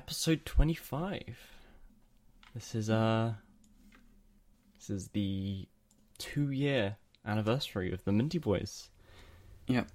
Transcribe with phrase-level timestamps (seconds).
[0.00, 1.20] episode 25.
[2.54, 3.34] This is uh
[4.78, 5.68] this is the
[6.16, 8.88] 2 year anniversary of the Minty Boys.
[9.66, 9.88] Yep.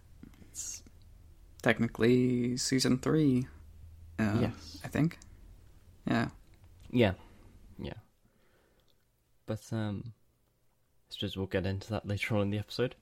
[0.51, 0.83] It's
[1.63, 3.47] technically season three.
[4.19, 4.79] Uh, yes.
[4.83, 5.17] I think.
[6.05, 6.27] Yeah.
[6.91, 7.13] Yeah.
[7.79, 7.99] Yeah.
[9.47, 12.93] But um I suppose we'll get into that later on in the episode.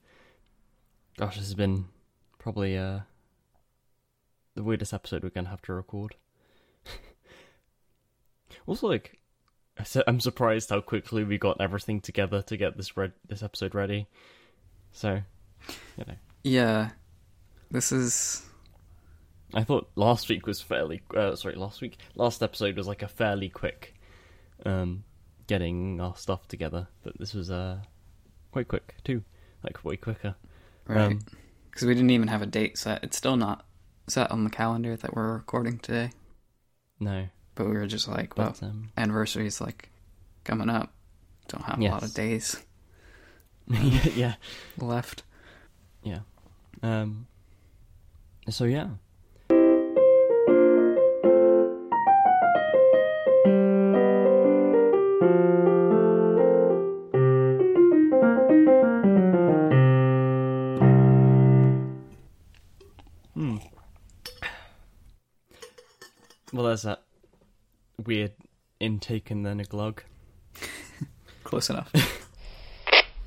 [1.17, 1.83] Gosh, this has been
[2.39, 2.99] probably uh
[4.55, 6.15] the weirdest episode we're gonna have to record.
[8.65, 9.19] Also, like,
[10.07, 14.07] I'm surprised how quickly we got everything together to get this red this episode ready.
[14.91, 15.21] So,
[15.97, 16.91] you know, Yeah.
[17.71, 18.45] This is.
[19.55, 21.01] I thought last week was fairly.
[21.15, 23.95] Uh, sorry, last week, last episode was like a fairly quick,
[24.65, 25.03] um,
[25.47, 26.87] getting our stuff together.
[27.03, 27.79] But this was uh,
[28.51, 29.23] quite quick too,
[29.63, 30.35] like way quicker.
[30.87, 31.01] Right.
[31.01, 31.19] Um,
[31.69, 33.03] Because we didn't even have a date set.
[33.03, 33.65] It's still not
[34.07, 36.11] set on the calendar that we're recording today.
[36.99, 39.89] No, But we were just like, well, but um, anniversary is like
[40.43, 40.91] coming up.
[41.47, 42.55] Don't have a lot of days
[43.67, 44.35] yeah,
[44.77, 45.23] left.
[46.03, 46.19] yeah.
[46.81, 47.27] Um.
[48.49, 48.87] So yeah.
[63.33, 63.57] Hmm.
[66.51, 67.02] Well, there's that
[68.07, 68.33] weird
[68.79, 70.03] intake and then a glug.
[71.43, 71.91] Close enough.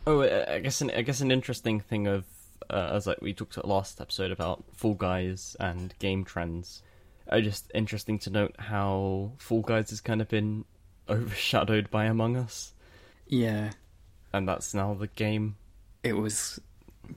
[0.09, 2.25] Oh, I guess an I guess an interesting thing of
[2.71, 6.83] uh, as like we talked last episode about Fall Guys and game trends.
[7.29, 10.65] Uh, just interesting to note how Fall Guys has kind of been
[11.09, 12.73] overshadowed by Among Us,
[13.27, 13.73] yeah.
[14.33, 15.57] and that's now the game.
[16.05, 16.61] It was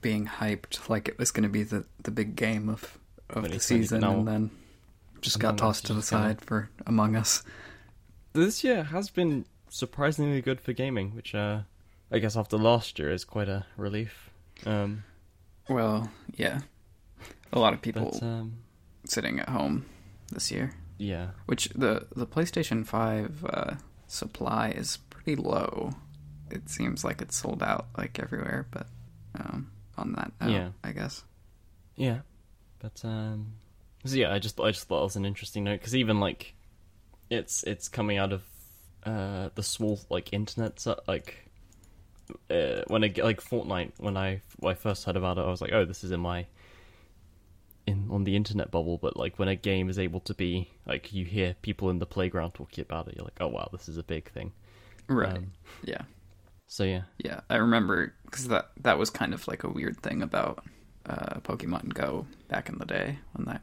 [0.02, 2.97] being hyped like it was going to be the, the big game of,
[3.30, 4.11] of the it's not even season now.
[4.13, 4.52] and then
[5.21, 7.43] just got tossed to the side for Among Us.
[8.33, 11.61] This year has been surprisingly good for gaming, which uh,
[12.11, 14.29] I guess after last year is quite a relief.
[14.65, 15.03] Um,
[15.67, 16.61] Well, yeah.
[17.52, 18.58] A lot of people but um,
[19.05, 19.85] sitting at home
[20.31, 20.73] this year.
[20.97, 23.75] yeah, Which the the PlayStation 5 uh,
[24.08, 25.91] supply is pretty low.
[26.52, 28.87] It seems like it's sold out like everywhere, but
[29.35, 30.69] um, on that note, Yeah.
[30.83, 31.23] I guess.
[31.95, 32.19] Yeah,
[32.79, 33.53] but um,
[34.05, 36.55] so yeah, I just I just thought it was an interesting note because even like,
[37.30, 38.43] it's it's coming out of
[39.05, 41.49] uh the small like internet so, like
[42.49, 45.49] uh, when I get like Fortnite when I when I first heard about it I
[45.49, 46.45] was like oh this is in my
[47.88, 51.14] in on the internet bubble but like when a game is able to be like
[51.14, 53.98] you hear people in the playground talking about it you're like oh wow this is
[53.98, 54.52] a big thing
[55.08, 55.38] Right.
[55.38, 55.52] Um,
[55.83, 56.02] yeah.
[56.67, 57.39] so yeah Yeah.
[57.49, 60.64] I remember because that that was kind of like a weird thing about
[61.08, 63.61] uh, Pokemon Go back in the day when that,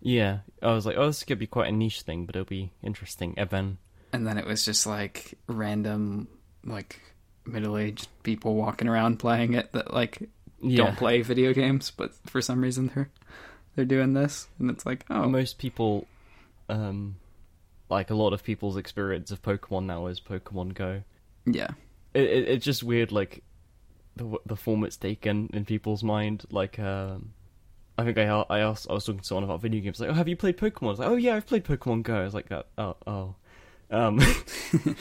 [0.00, 0.38] yeah.
[0.62, 3.34] I was like oh this could be quite a niche thing but it'll be interesting.
[3.36, 3.78] And then
[4.12, 6.28] and then it was just like random
[6.64, 7.00] like
[7.44, 10.28] middle aged people walking around playing it that like
[10.60, 10.76] yeah.
[10.78, 13.10] don't play video games, but for some reason they're
[13.74, 16.06] they're doing this, and it's like, oh, most people
[16.68, 17.16] um
[17.88, 21.02] like a lot of people's experience of pokemon now is pokemon go.
[21.44, 21.70] Yeah,
[22.14, 23.42] it, it, it's just weird like
[24.16, 27.32] the the form it's taken in people's mind like um
[27.98, 30.14] i think i i asked i was talking to someone about video games like oh
[30.14, 30.86] have you played pokemon?
[30.86, 32.16] I was like oh yeah i've played pokemon go.
[32.16, 33.34] I was like that oh oh.
[33.90, 34.18] Um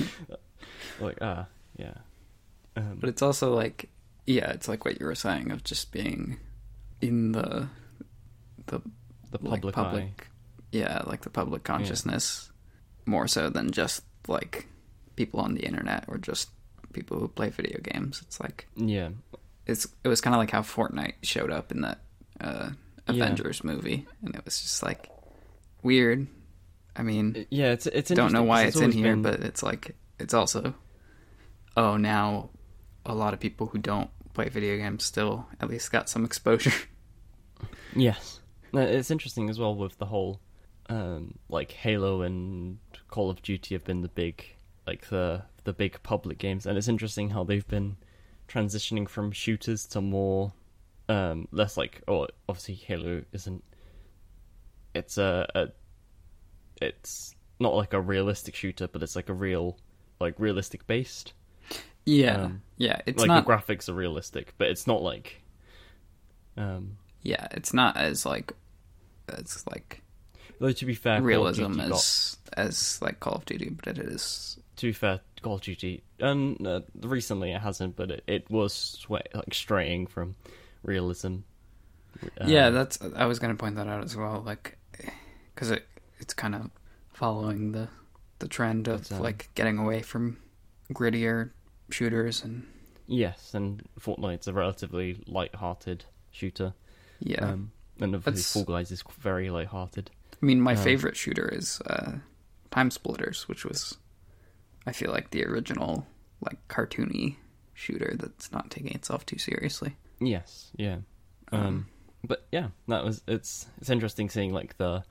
[0.99, 1.47] like ah
[1.77, 1.95] yeah.
[2.75, 3.89] Um, but it's also like,
[4.25, 6.39] yeah, it's like what you were saying of just being
[7.01, 7.67] in the
[8.67, 8.81] the
[9.31, 10.23] the like, public, public eye.
[10.71, 12.51] Yeah, like the public consciousness
[13.05, 14.67] more so than just like
[15.15, 16.49] people on the internet or just
[16.91, 18.21] people who play video games.
[18.25, 19.09] It's like yeah.
[19.65, 21.99] it's it was kind of like how Fortnite showed up in that
[22.41, 22.69] uh,
[23.07, 23.23] Yeah.
[23.23, 25.09] Avengers movie, and it was just like
[25.83, 26.27] weird.
[26.95, 29.61] I mean, yeah it's it's don't know why 'cause it's in here, been- but it's
[29.61, 30.73] like it's also
[31.77, 32.49] oh now
[33.05, 36.71] a lot of people who don't play video games still at least got some exposure.
[37.95, 38.41] Yes,
[38.73, 40.41] it's interesting as well with the whole,
[40.89, 42.77] um, like Halo and
[43.09, 44.43] Call of Duty have been the big,
[44.85, 47.95] like the the big public games, and it's interesting how they've been
[48.49, 50.51] transitioning from shooters to more,
[51.09, 53.63] um, less like oh obviously Halo isn't.
[54.93, 55.67] It's a, a
[56.81, 59.77] it's not like a realistic shooter, but it's like a real,
[60.19, 61.33] like realistic based.
[62.05, 65.41] yeah, Um, yeah, it's like not the graphics are realistic, but it's not like,
[66.57, 68.53] um, yeah, it's not as like
[69.29, 70.01] it's like
[70.59, 73.99] though to be fair, realism Duty got- as as like Call of Duty, but it
[73.99, 78.49] is to be fair, Call of Duty, and uh, recently it hasn't, but it, it
[78.49, 80.35] was sway, like straying from
[80.85, 81.37] realism.
[82.45, 82.67] yeah.
[82.67, 84.77] Um, That's I was gonna point that out as well, like
[85.53, 85.85] because it
[86.19, 86.69] it's kind of
[87.13, 87.87] following the
[88.39, 90.37] the trend of um, like getting away from
[90.93, 91.51] grittier
[91.91, 92.65] shooters and
[93.07, 96.73] Yes, and Fortnite's a relatively light-hearted shooter.
[97.19, 97.45] yeah.
[97.51, 100.09] Um, and obviously That's- Fall Guys is very light-hearted.
[100.41, 102.13] I mean, my um, favorite shooter is uh,
[102.71, 103.97] TimeSplitters, which was
[104.87, 106.05] I feel like the original
[106.41, 107.35] like cartoony
[107.73, 109.95] shooter that's not taking itself too seriously.
[110.19, 110.97] Yes, yeah.
[111.51, 111.87] Um, Um,
[112.23, 115.03] but yeah, that was it's it's interesting seeing like the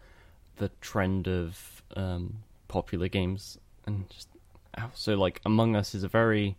[0.56, 4.28] the trend of um, popular games and just
[4.76, 6.56] how- so like Among Us is a very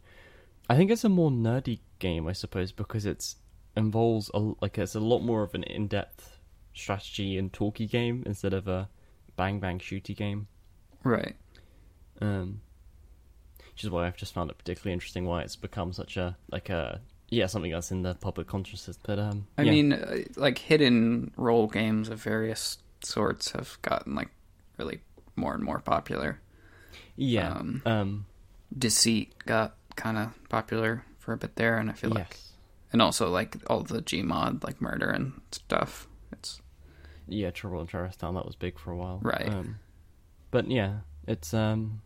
[0.70, 3.38] I think it's a more nerdy game I suppose because it's
[3.76, 6.38] involves a, like it's a lot more of an in-depth
[6.74, 8.90] strategy and talky game instead of a
[9.36, 10.48] bang bang shooty game.
[11.04, 11.36] Right.
[12.22, 12.62] Um,
[13.72, 16.70] which is why I've just found it particularly interesting why it's become such a like
[16.70, 18.98] a yeah something that's in the public consciousness.
[19.02, 19.72] But um, I yeah.
[19.72, 24.30] mean, uh, like hidden role games of various sorts have gotten like
[24.78, 25.00] really
[25.36, 26.40] more and more popular.
[27.16, 28.26] yeah, um, um,
[28.78, 32.38] Deceit got kind of popular for a bit there, and I feel like,
[32.92, 36.08] and also like all the Gmod like murder and stuff.
[36.32, 36.62] It's
[37.28, 39.50] yeah, Trouble in Terrorist Town that was big for a while, Right.
[39.50, 39.80] Um,
[40.52, 42.02] but yeah, it's um,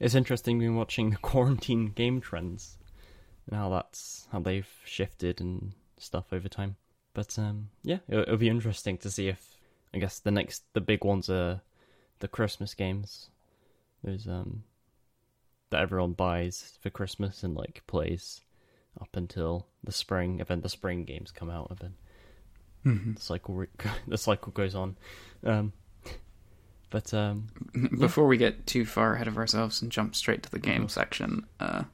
[0.00, 2.78] it's interesting been watching the quarantine game trends
[3.48, 6.76] and how that's how they've shifted and stuff over time.
[7.14, 9.56] But um, yeah, it'll, it'll be interesting to see if
[9.94, 11.60] I guess the next the big ones are
[12.20, 13.28] the Christmas games,
[14.02, 14.64] those um
[15.70, 18.42] that everyone buys for Christmas and like plays
[19.00, 23.54] up until the spring, and then the spring games come out, and then the cycle
[23.54, 23.66] re-
[24.06, 24.96] the cycle goes on.
[25.44, 25.72] Um,
[26.90, 27.48] but um,
[27.98, 30.92] before we get too far ahead of ourselves and jump straight to the game course.
[30.92, 31.46] section.
[31.58, 31.84] Uh,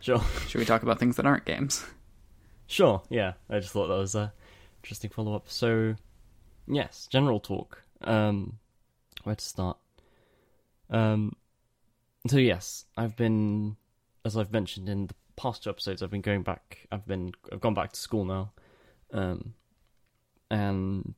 [0.00, 1.84] sure, should we talk about things that aren't games?
[2.66, 3.34] sure, yeah.
[3.48, 4.32] I just thought that was a
[4.82, 5.48] interesting follow up.
[5.48, 5.94] So,
[6.66, 7.82] yes, general talk.
[8.02, 8.58] Um,
[9.24, 9.78] where to start?
[10.90, 11.32] Um,
[12.28, 13.76] so yes, I've been,
[14.24, 16.86] as I've mentioned in the past two episodes, I've been going back.
[16.90, 18.52] I've been, I've gone back to school now.
[19.12, 19.54] Um,
[20.50, 21.14] and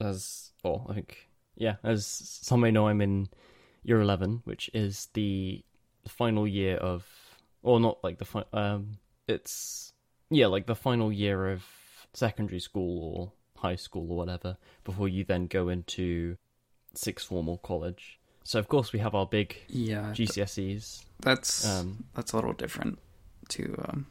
[0.00, 3.28] as well, I think, yeah, as some may know, I'm in
[3.82, 5.64] year eleven, which is the
[6.08, 7.06] final year of,
[7.62, 8.98] or not like the fi- um,
[9.28, 9.92] it's
[10.30, 11.64] yeah, like the final year of
[12.14, 16.36] secondary school or high school or whatever before you then go into
[16.94, 18.18] sixth form or college.
[18.44, 21.04] So of course we have our big Yeah, GCSEs.
[21.20, 22.98] that's Um, that's a little different
[23.50, 24.06] to um,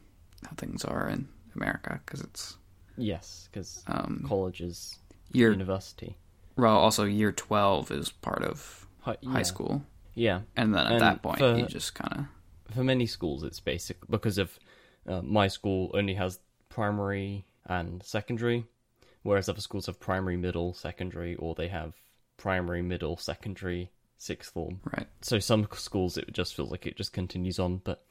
[0.46, 2.58] how things are in America because it's
[2.98, 4.98] yes, because um, college is
[5.34, 6.16] year university.
[6.56, 9.44] well also year twelve is part of Hi- high yeah.
[9.44, 12.26] school, Yeah, and then at And that point for- you just kind of
[12.74, 14.58] for many schools it's basic because of
[15.08, 16.40] uh, my school only has
[16.70, 18.66] primary and secondary,
[19.24, 21.94] whereas other schools have primary, middle, secondary, or they have
[22.38, 24.80] primary, middle, secondary, sixth form.
[24.96, 25.08] right.
[25.22, 28.06] So some schools it just feels like it just continues on, but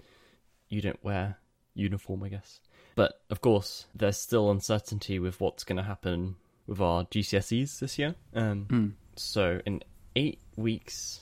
[0.68, 1.36] you don't wear
[1.74, 2.60] uniform, I guess.
[2.94, 7.98] But of course, there's still uncertainty with what's going to happen with our GCSEs this
[7.98, 8.14] year.
[8.34, 8.92] Um, Mm.
[9.16, 9.82] so in
[10.16, 11.20] eight weeks,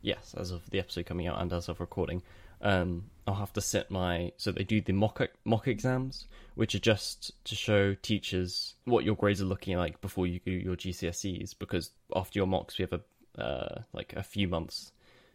[0.00, 2.22] yes, as of the episode coming out and as of recording,
[2.62, 4.32] um, I'll have to sit my.
[4.36, 9.16] So they do the mock mock exams, which are just to show teachers what your
[9.16, 11.54] grades are looking like before you do your GCSEs.
[11.58, 14.92] Because after your mocks, we have a uh, like a few months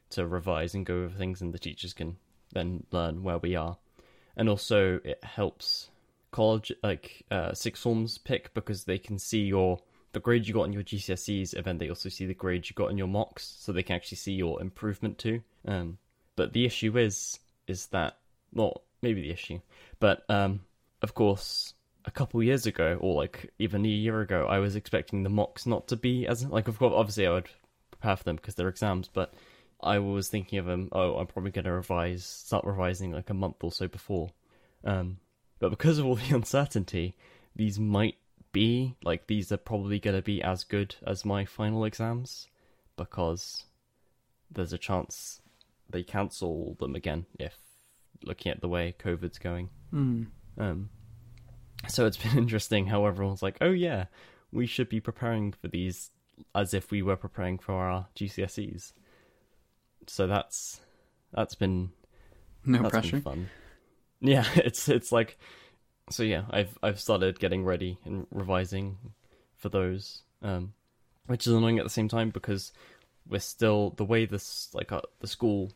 [0.09, 2.17] to revise and go over things, and the teachers can
[2.53, 3.77] then learn where we are.
[4.35, 5.89] And also, it helps
[6.31, 9.79] college like uh, forms pick because they can see your
[10.13, 12.73] the grade you got in your GCSEs, and then they also see the grade you
[12.75, 15.41] got in your mocks, so they can actually see your improvement too.
[15.65, 15.97] Um,
[16.37, 18.17] but the issue is is that
[18.53, 19.59] well, maybe the issue,
[19.99, 20.61] but um,
[21.01, 21.73] of course,
[22.05, 25.65] a couple years ago, or like even a year ago, I was expecting the mocks
[25.65, 27.49] not to be as like of course obviously I would
[27.91, 29.33] prepare for them because they're exams, but
[29.81, 30.89] I was thinking of them.
[30.93, 34.29] Oh, I'm probably going to revise, start revising like a month or so before.
[34.83, 35.17] Um,
[35.59, 37.15] but because of all the uncertainty,
[37.55, 38.15] these might
[38.53, 42.47] be like these are probably going to be as good as my final exams
[42.95, 43.65] because
[44.49, 45.41] there's a chance
[45.89, 47.55] they cancel them again if
[48.23, 49.69] looking at the way COVID's going.
[49.93, 50.27] Mm.
[50.57, 50.89] Um,
[51.87, 54.05] so it's been interesting how everyone's like, oh yeah,
[54.51, 56.11] we should be preparing for these
[56.53, 58.93] as if we were preparing for our GCSEs.
[60.07, 60.79] So that's
[61.33, 61.91] that's been
[62.65, 63.11] No that's pressure.
[63.13, 63.49] been fun.
[64.21, 65.37] Yeah, it's it's like
[66.09, 68.97] so yeah, I've I've started getting ready and revising
[69.57, 70.23] for those.
[70.41, 70.73] Um
[71.25, 72.71] which is annoying at the same time because
[73.29, 75.71] we're still the way this like uh, the school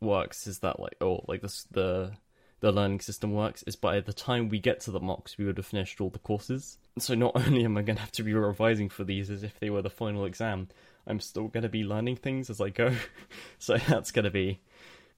[0.00, 2.12] works is that like oh like this the
[2.60, 5.56] the learning system works is by the time we get to the mocks, we would
[5.56, 6.76] have finished all the courses.
[6.98, 9.58] So not only am I going to have to be revising for these as if
[9.58, 10.68] they were the final exam,
[11.06, 12.94] I'm still going to be learning things as I go.
[13.58, 14.60] so that's going to be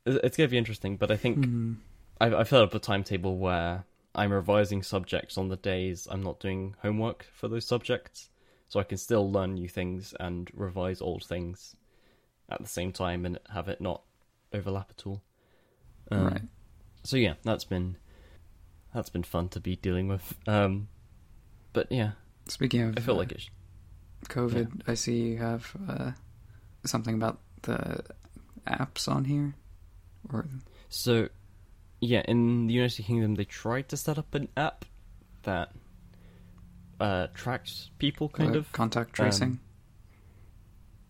[0.07, 0.97] it's going to be interesting.
[0.97, 1.76] But I think Mhm.
[2.21, 6.38] I've, I've set up a timetable where I'm revising subjects on the days I'm not
[6.38, 8.31] doing homework for those subjects,
[8.73, 11.76] so I can still learn new things and revise old things
[12.49, 14.00] at the same time and have it not
[14.50, 15.21] overlap at all.
[16.11, 16.43] Um, right.
[17.05, 17.99] So yeah, that's been
[18.95, 20.35] that's been fun to be dealing with.
[20.47, 20.88] Um,
[21.75, 22.12] but yeah,
[22.49, 23.50] Speaking of I feel uh, like it's
[24.31, 26.12] COVID, I see you have uh,
[26.87, 28.02] something about the
[28.67, 29.55] apps on here.
[30.33, 30.47] Or
[30.88, 31.29] So,
[32.00, 34.87] yeah, in the United Kingdom, they tried to set up an app
[35.43, 35.73] that
[37.03, 38.73] uh, tracks people, kind uh, of.
[38.73, 39.59] contact tracing.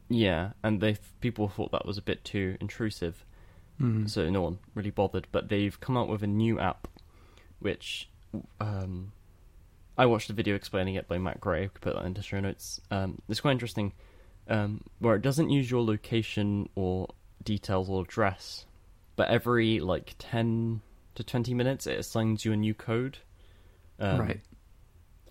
[0.09, 3.25] Yeah, and they people thought that was a bit too intrusive,
[3.81, 4.09] Mhm.
[4.11, 5.27] so no one really bothered.
[5.33, 6.89] But they've come out with a new app,
[7.61, 8.09] which
[8.61, 9.13] um,
[9.97, 11.65] I watched a video explaining it by Matt Gray.
[11.65, 12.81] I could put that into show notes.
[12.91, 13.93] Um, it's quite interesting,
[14.49, 17.09] um, where it doesn't use your location or
[17.43, 18.67] details or address,
[19.17, 20.83] but every like ten
[21.15, 23.19] to twenty minutes, it assigns you a new code.
[23.99, 24.41] Um, right.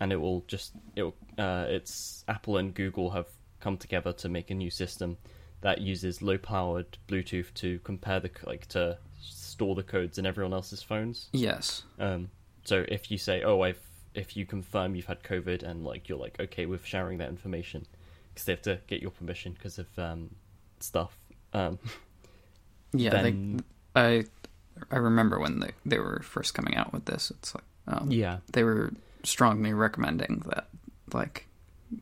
[0.01, 3.27] And it will just it will, uh, it's Apple and Google have
[3.61, 5.15] come together to make a new system
[5.61, 10.53] that uses low powered Bluetooth to compare the like to store the codes in everyone
[10.53, 11.29] else's phones.
[11.31, 11.83] Yes.
[11.99, 12.31] Um,
[12.63, 13.79] so if you say, "Oh, I've,"
[14.15, 17.85] if you confirm you've had COVID and like you're like okay with sharing that information,
[18.33, 20.31] because they have to get your permission because of um,
[20.79, 21.15] stuff.
[21.53, 21.77] Um,
[22.93, 23.11] Yeah.
[23.11, 24.23] then They, I
[24.89, 27.29] I remember when they they were first coming out with this.
[27.29, 28.91] It's like um, yeah, they were
[29.23, 30.67] strongly recommending that
[31.13, 31.47] like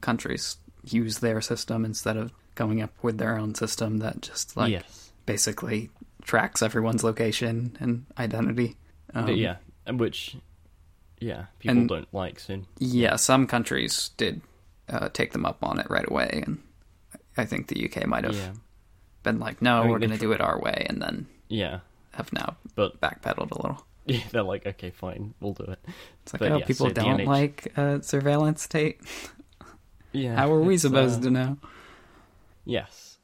[0.01, 4.71] countries use their system instead of coming up with their own system that just like
[4.71, 5.89] yes, basically
[6.23, 8.75] tracks everyone's location and identity.
[9.13, 9.57] Um, yeah,
[9.91, 10.35] which
[11.19, 12.67] yeah people and- don't like soon.
[12.77, 14.41] Yeah, some countries did
[14.88, 16.61] uh, take them up on it right away, and
[17.38, 18.51] I think the UK might have Yeah,
[19.23, 21.27] been like, "No, I mean, we're going to tr- do it our way," and then
[21.47, 21.79] yeah,
[22.13, 23.85] have now but backpedaled a little.
[24.13, 25.80] Yeah, they're like, okay, fine, we'll do it.
[26.24, 29.00] It's like, But oh, yeah, people so don't NH like uh, surveillance state.
[30.12, 30.36] Yeah.
[30.36, 31.58] How are we supposed uh, to know?
[32.66, 33.20] Yes.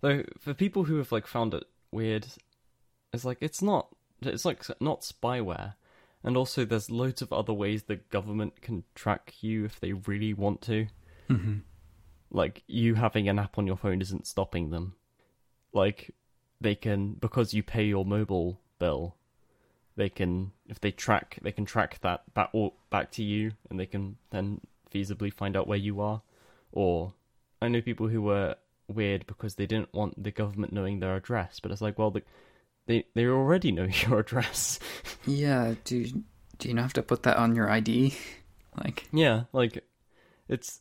[0.00, 2.26] Though for people who have like found it weird,
[3.12, 3.88] it's like it's not.
[4.22, 5.74] It's like not spyware,
[6.24, 10.32] and also there's loads of other ways the government can track you if they really
[10.32, 10.86] want to.
[11.28, 11.58] Mm-hmm.
[12.30, 14.94] Like you having an app on your phone isn't stopping them.
[15.72, 16.14] Like
[16.60, 19.16] they can because you pay your mobile bill.
[19.96, 22.50] They can if they track they can track that back
[22.90, 24.60] back to you, and they can then
[24.92, 26.22] feasibly find out where you are.
[26.72, 27.14] Or
[27.62, 28.56] I know people who were
[28.88, 32.22] weird because they didn't want the government knowing their address, but it's like, well, the,
[32.86, 34.78] they they already know your address.
[35.26, 35.74] Yeah.
[35.84, 36.24] Do you,
[36.58, 38.14] do you not have to put that on your ID?
[38.84, 39.82] Like, yeah, like
[40.50, 40.80] it's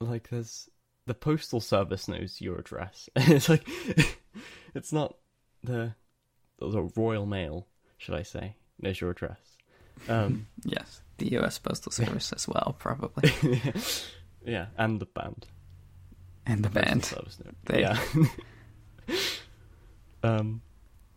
[0.00, 0.68] like there's
[1.06, 3.08] the postal service knows your address.
[3.16, 3.66] it's like
[4.74, 5.16] it's not
[5.62, 5.94] the
[6.58, 7.66] the Royal Mail,
[7.98, 9.38] should I say, There's your address.
[10.10, 11.58] Um, yes, the U.S.
[11.58, 13.32] Postal Service as well, probably,
[14.44, 15.46] yeah, and the band.
[16.44, 17.04] and the Postal band.
[17.06, 17.98] Service know- They- Yeah.
[20.22, 20.60] um.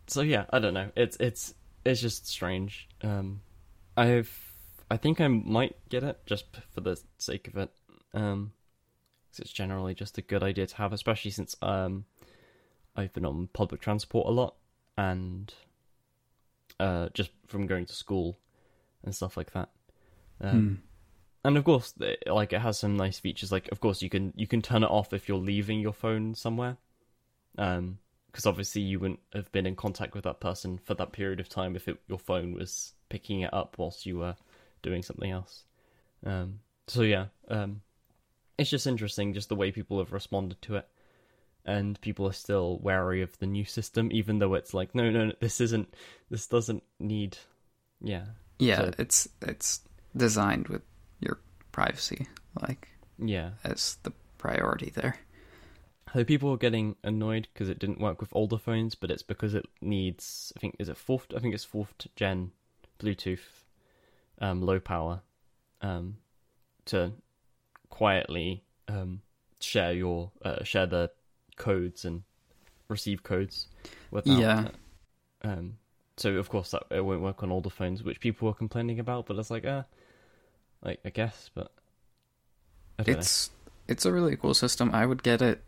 [0.06, 0.90] So yeah, I don't know.
[0.96, 2.88] It's it's it's just strange.
[3.02, 3.42] Um,
[3.96, 4.32] I've
[4.90, 7.70] I think I might get it just for the sake of it.
[8.14, 8.52] Um,
[9.30, 12.06] 'cause it's generally just a good idea to have, especially since um,
[12.96, 14.54] I've been on public transport a lot
[14.96, 15.52] and
[16.80, 18.38] uh, just from going to school
[19.04, 19.70] and stuff like that.
[20.40, 20.74] Um, Hmm.
[21.44, 24.32] and of course the- like it has some nice features like of course you can
[24.36, 26.76] you can turn it off if you're leaving your phone somewhere
[27.58, 31.40] um because obviously you wouldn't have been in contact with that person for that period
[31.40, 34.36] of time if it, your phone was picking it up whilst you were
[34.82, 35.64] doing something else
[36.26, 37.80] um so yeah um
[38.58, 40.88] it's just interesting just the way people have responded to it
[41.70, 45.26] and people are still wary of the new system even though it's like no no,
[45.26, 45.88] no this isn't
[46.30, 47.38] this doesn't need
[48.00, 48.26] yeah
[48.58, 49.80] Yeah, So- it's it's
[50.16, 50.82] designed with
[51.20, 51.38] your
[51.72, 52.26] privacy
[52.60, 55.16] like yeah as the priority there.
[56.12, 59.54] So people are getting annoyed because it didn't work with older phones, but it's because
[59.54, 61.26] it needs, I think, is it fourth?
[61.36, 62.50] I think it's fourth gen
[62.98, 63.46] Bluetooth,
[64.40, 65.20] um, low power,
[65.82, 66.16] um,
[66.86, 67.12] to
[67.90, 69.20] quietly um
[69.60, 71.10] share your uh, share the
[71.60, 72.22] codes and
[72.88, 73.68] receive codes
[74.10, 74.38] without.
[74.38, 74.68] Yeah.
[75.42, 75.76] um.
[76.16, 79.26] So of course that it won't work on older phones, which people are complaining about.
[79.26, 79.84] But it's like, uh,
[80.82, 81.70] like I guess, but
[82.98, 83.20] I don't know.
[83.20, 83.50] It's
[83.88, 84.90] it's a really cool system.
[84.92, 85.62] I would get it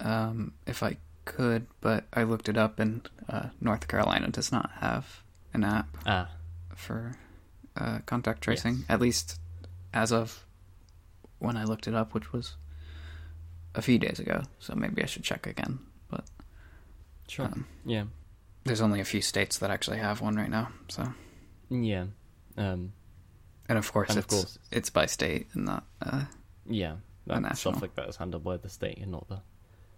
[0.00, 4.70] um, if I could, but I looked it up, and uh, North Carolina does not
[4.80, 6.30] have an app Ah,
[6.74, 7.16] for
[7.76, 8.84] uh, contact tracing.
[8.88, 9.38] At least
[9.92, 10.44] as of
[11.38, 12.56] when I looked it up, which was
[13.74, 14.42] a few days ago.
[14.58, 15.78] So maybe I should check again.
[16.10, 16.24] But
[17.28, 17.46] sure.
[17.46, 18.04] um, yeah,
[18.64, 20.68] there's only a few states that actually have one right now.
[20.88, 21.12] So
[21.70, 22.06] yeah,
[22.56, 22.92] um,
[23.68, 26.24] and of course And of it's course- it's by state and not uh,
[26.66, 26.96] yeah.
[27.26, 27.72] That national.
[27.74, 29.40] stuff like that is handled by the state and not the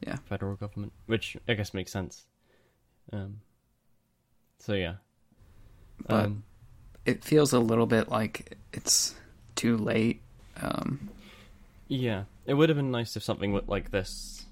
[0.06, 0.14] Yeah.
[0.28, 2.25] federal government, which I guess makes sense.
[3.12, 3.40] Um,
[4.61, 4.97] so yeah,
[6.06, 6.45] But- um,
[7.04, 9.16] it feels a little bit like it's
[9.56, 10.23] too late.
[10.61, 11.11] Um,
[11.88, 14.47] yeah, it would have been nice if something like this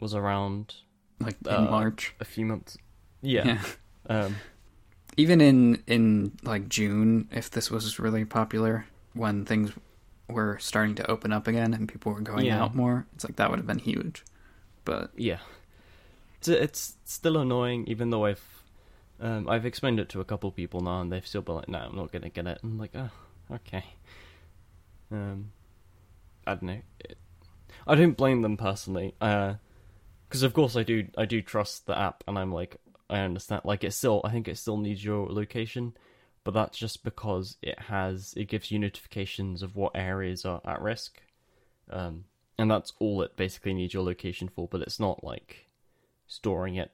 [0.00, 0.74] was around
[1.20, 2.14] like in Uh, March.
[2.20, 2.76] a few months.
[3.22, 3.62] Yeah,
[4.08, 4.36] um,
[5.16, 9.72] Even in in like June, if this was really popular when things
[10.28, 12.62] were starting to open up again and people were going Yeah.
[12.62, 14.24] out more, it's like that would have been huge.
[14.84, 15.38] But yeah.
[16.38, 18.44] It's, it's still annoying, even though I've
[19.20, 21.78] um, I've explained it to a couple people now, and they've still been like, "No,
[21.78, 23.08] I'm not gonna get it." I'm like, "Oh,
[23.50, 23.84] okay."
[25.10, 25.52] Um,
[26.46, 26.80] I don't know.
[27.00, 27.18] It,
[27.86, 31.08] I don't blame them personally, because of course I do.
[31.16, 32.76] I do trust the app, and I'm like,
[33.10, 33.62] I understand.
[33.64, 35.94] Like, it still, I think it still needs your location,
[36.44, 40.80] but that's just because it has it gives you notifications of what areas are at
[40.80, 41.20] risk,
[41.90, 42.24] um,
[42.58, 44.68] and that's all it basically needs your location for.
[44.68, 45.66] But it's not like
[46.26, 46.92] storing it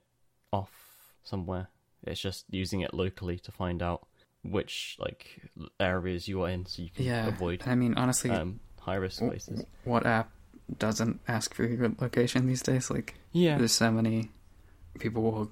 [0.51, 1.67] off somewhere.
[2.03, 4.07] It's just using it locally to find out
[4.43, 5.41] which like
[5.79, 9.19] areas you are in, so you can yeah, avoid I mean, honestly, um, high risk
[9.19, 9.63] places.
[9.83, 10.29] what app
[10.77, 12.89] doesn't ask for your location these days?
[12.89, 14.29] Like, Yeah, there's so many
[14.99, 15.51] people will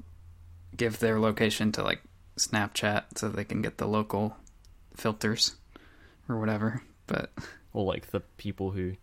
[0.77, 2.01] give their location to like
[2.38, 4.36] Snapchat so they can get the local
[4.95, 5.55] filters
[6.29, 6.83] or whatever.
[7.07, 7.31] But
[7.74, 8.93] or like the people who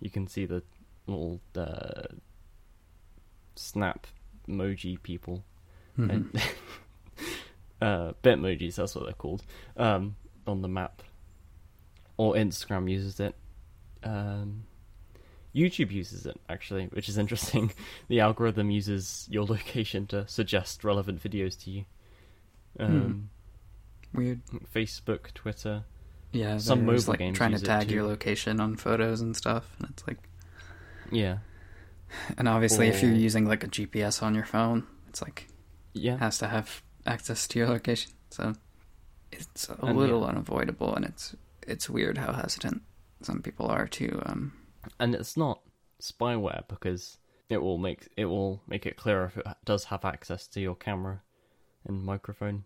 [0.00, 0.62] you can see the
[1.06, 2.04] little uh,
[3.56, 4.06] snap
[4.48, 5.44] emoji people
[5.96, 6.10] Mm-hmm.
[6.10, 6.42] and
[7.80, 9.44] uh, bitmojis that's what they're called
[9.76, 11.02] um, on the map
[12.16, 13.36] or instagram uses it
[14.04, 14.64] um,
[15.54, 17.72] youtube uses it actually which is interesting
[18.08, 21.84] the algorithm uses your location to suggest relevant videos to you
[22.80, 23.30] um,
[24.12, 24.40] weird.
[24.74, 25.84] facebook twitter
[26.32, 29.88] Yeah, Some mobile like games trying to tag your location on photos and stuff, and
[29.90, 30.18] it's like,
[31.12, 31.38] yeah
[32.36, 35.46] and obviously if you're using like a GPS on your phone, it's like
[35.92, 38.10] yeah has to have access to your location.
[38.30, 38.54] So
[39.30, 40.28] it's a And, little yeah.
[40.30, 41.36] unavoidable, and it's
[41.66, 42.82] it's weird how hesitant
[43.22, 44.20] some people are too.
[44.26, 44.52] Um,
[44.98, 45.60] and it's not
[46.00, 50.46] spyware because it will make it will make it clear if it does have access
[50.48, 51.22] to your camera
[51.84, 52.64] and microphone.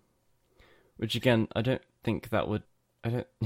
[0.96, 2.62] Which again, I don't think that would.
[3.04, 3.26] I don't.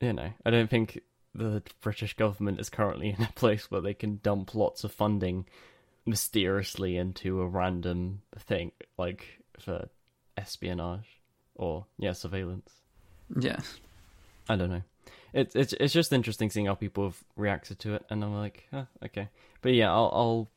[0.00, 1.00] you know, I don't think
[1.34, 5.46] the British government is currently in a place where they can dump lots of funding
[6.04, 9.88] mysteriously into a random thing like for
[10.36, 11.20] espionage
[11.54, 12.70] or yeah surveillance.
[13.38, 13.60] yeah,
[14.48, 14.82] I don't know.
[15.32, 18.66] It's it's it's just interesting seeing how people have reacted to it, and I'm like,
[18.70, 19.28] huh, okay.
[19.62, 20.48] But yeah, I'll I'll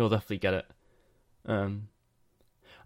[0.00, 0.66] I'll definitely get it.
[1.46, 1.88] Um,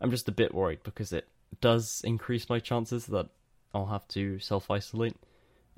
[0.01, 1.27] I'm just a bit worried because it
[1.61, 3.27] does increase my chances that
[3.75, 5.17] I'll have to self isolate.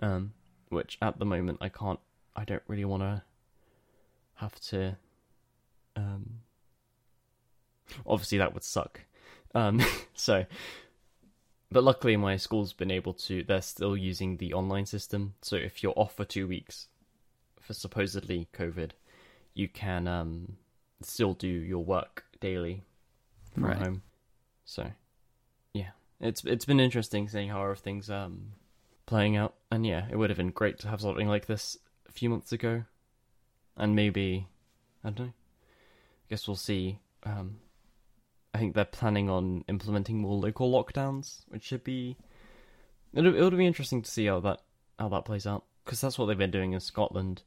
[0.01, 0.33] Um,
[0.69, 2.01] which at the moment I can't.
[2.35, 3.23] I don't really want to
[4.35, 4.97] have to.
[5.97, 6.41] Um,
[8.07, 9.01] obviously that would suck.
[9.55, 9.83] Um,
[10.15, 10.45] so
[11.71, 13.43] but luckily, my school's been able to.
[13.43, 15.35] They're still using the online system.
[15.43, 16.89] So if you're off for two weeks
[17.61, 18.93] for supposedly COVID,
[19.55, 20.57] you can um,
[21.03, 22.85] still do your work daily
[23.55, 23.79] from Right.
[23.79, 24.03] home.
[24.65, 24.91] So
[25.75, 28.53] yeah, it's it's been interesting seeing how everything's um,
[29.07, 29.55] playing out.
[29.71, 31.77] And yeah, it would have been great to have something like this
[32.09, 32.85] a few months ago,
[33.77, 34.49] and maybe
[35.05, 35.33] I don't know.
[35.33, 37.01] I guess we'll see.
[37.25, 37.59] Um,
[38.57, 42.17] I think they're planning on implementing more local lockdowns, which should be.
[43.13, 44.63] It'll, it'll be interesting to see how that
[44.99, 47.43] how that plays out because that's what they've been doing in Scotland,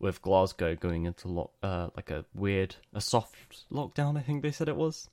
[0.00, 4.18] with Glasgow going into lock, uh, like a weird a soft lockdown.
[4.18, 5.08] I think they said it was,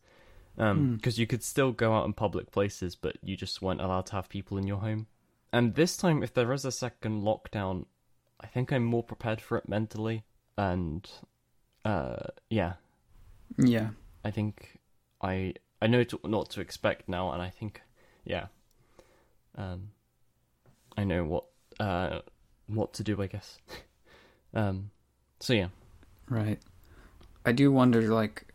[0.56, 4.14] because you could still go out in public places, but you just weren't allowed to
[4.14, 5.06] have people in your home.
[5.54, 7.86] And this time, if there is a second lockdown,
[8.42, 10.24] I think I'm more prepared for it mentally,
[10.58, 11.08] and
[11.86, 12.74] uh, yeah,
[13.58, 13.90] yeah,
[14.26, 14.77] I think
[15.22, 17.82] I I know to, not to expect now, and I think
[18.26, 18.48] yeah,
[19.56, 19.90] um,
[20.98, 21.46] I know what
[21.80, 22.20] uh
[22.68, 23.58] what to do, I guess.
[24.54, 24.92] um,
[25.40, 25.68] so yeah,
[26.30, 26.60] right.
[27.46, 28.54] I do wonder, like,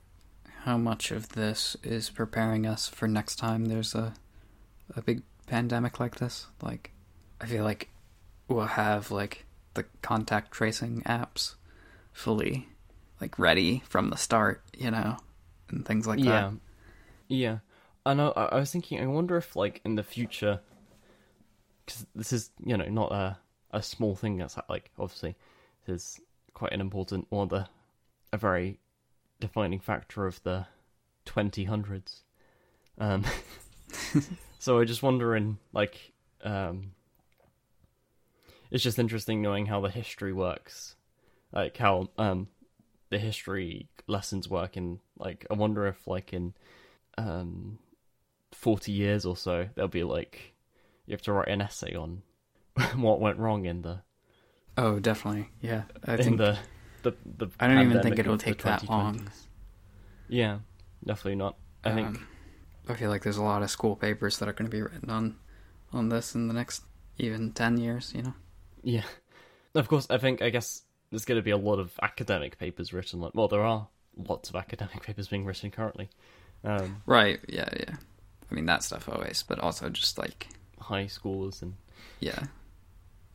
[0.65, 4.15] how much of this is preparing us for next time there's a
[4.95, 6.47] a big pandemic like this.
[6.61, 6.93] Like,
[7.41, 7.89] I feel like
[8.49, 11.55] we'll have like the contact tracing apps
[12.13, 12.69] fully
[13.21, 15.17] like ready from the start, you know,
[15.73, 16.53] and things like yeah, that.
[17.29, 17.59] yeah.
[18.05, 18.33] I know.
[18.37, 19.01] I, I was thinking.
[19.01, 20.61] I wonder if, like, in the future,
[21.85, 23.39] because this is, you know, not a
[23.71, 24.37] a small thing.
[24.37, 25.37] That's like obviously,
[25.87, 26.21] this is
[26.55, 27.69] quite an important or the
[28.33, 28.79] a very
[29.41, 30.67] defining factor of the
[31.27, 32.21] 2000s.
[32.99, 33.25] Um,
[34.59, 36.13] so I just wondering, like,
[36.45, 36.93] um,
[38.71, 40.97] it's just interesting knowing how the history works,
[41.53, 42.49] like how um
[43.13, 46.55] the history lessons work, and like I wonder if like in
[47.19, 47.79] um
[48.53, 50.55] 40 years or so there'll be like
[51.07, 52.23] you have to write an essay on
[52.97, 54.03] what went wrong in the
[54.77, 55.49] Oh, definitely.
[55.63, 56.59] Yeah, I in think the
[57.03, 59.31] the the I don't even think it'll take that long.
[60.29, 60.59] Yeah,
[61.05, 61.57] definitely not.
[61.85, 62.27] I think Um,
[62.89, 65.11] I feel like there's a lot of school papers that are going to be written
[65.11, 65.39] on
[65.93, 66.83] on this in the next
[67.19, 68.13] even ten years.
[68.15, 68.35] You know.
[68.83, 69.05] Yeah.
[69.75, 72.93] Of course, I think, I guess there's going to be a lot of academic papers
[72.93, 73.21] written.
[73.21, 76.09] Like, well, there are lots of academic papers being written currently.
[76.65, 77.39] Um, Right.
[77.49, 77.69] Yeah.
[77.79, 77.95] Yeah.
[78.51, 80.49] I mean that stuff always, but also just like
[80.81, 81.75] high schools and,
[82.21, 82.45] yeah,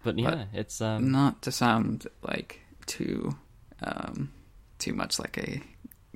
[0.03, 3.35] but yeah, it's um, not to sound like too
[3.81, 4.31] um
[4.77, 5.61] too much like a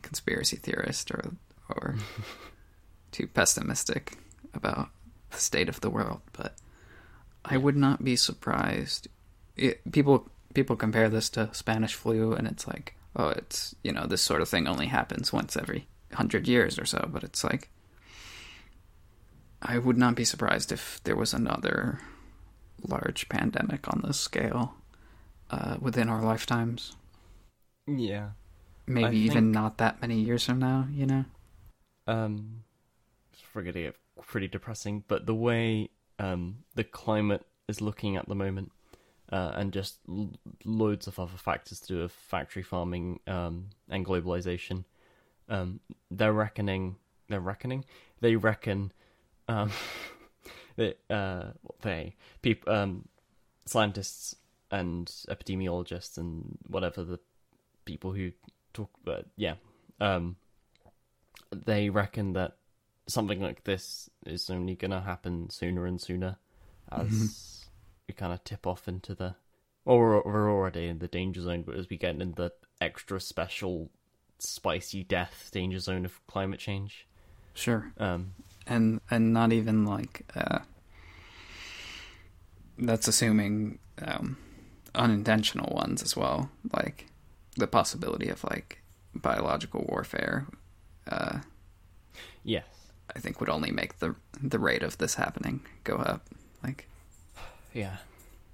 [0.04, 1.32] conspiracy theorist or
[1.70, 1.96] or
[3.12, 4.18] too pessimistic
[4.54, 4.90] about
[5.32, 6.56] the state of the world, but
[7.44, 9.08] I would not be surprised.
[9.56, 14.06] It, people people compare this to Spanish flu, and it's like, oh, it's you know
[14.06, 17.70] this sort of thing only happens once every hundred years or so, but it's like.
[19.64, 22.00] I would not be surprised if there was another
[22.82, 24.74] large pandemic on this scale
[25.52, 26.96] uh, within our lifetimes.
[27.88, 28.30] yeah.
[28.88, 31.26] Maybe I even think- not that many years from now, you know?
[32.08, 32.64] Um,
[33.32, 33.92] it's pretty,
[34.26, 38.72] pretty depressing, but the way um, the climate is looking at the moment,
[39.32, 40.32] uh, and just l-
[40.66, 44.84] loads of other factors to do with factory farming um, and globalization,
[45.50, 46.96] um, they're reckoning,
[47.30, 47.86] they're reckoning,
[48.20, 48.92] they reckon
[49.48, 49.72] um,
[50.76, 53.08] that uh, they people, um,
[53.66, 54.36] scientists
[54.70, 57.20] and epidemiologists and whatever the
[57.86, 58.32] people who
[58.74, 59.56] talk, uh, yeah,
[60.00, 60.36] um,
[61.54, 62.58] they reckon that
[63.08, 66.38] something like this is only going to happen sooner and sooner
[66.92, 67.61] as Mhm.
[68.12, 69.36] We kind of tip off into the
[69.86, 73.22] well we're, we're already in the danger zone but as we get in the extra
[73.22, 73.90] special
[74.38, 77.08] spicy death danger zone of climate change
[77.54, 77.94] Sure.
[77.98, 78.34] um
[78.68, 80.60] And and not even like uh
[82.78, 84.38] that's assuming um
[84.94, 86.50] unintentional ones as well.
[86.74, 87.08] Like
[87.56, 88.82] the possibility of like
[89.16, 90.48] biological warfare
[91.08, 91.40] uh
[92.44, 92.66] yes
[93.16, 96.28] I think would only make the the rate of this happening go up.
[96.64, 96.88] Like
[97.74, 97.98] yeah.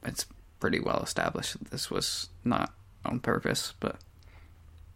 [0.03, 0.25] It's
[0.60, 2.73] pretty well established that this was not
[3.06, 3.97] on purpose, but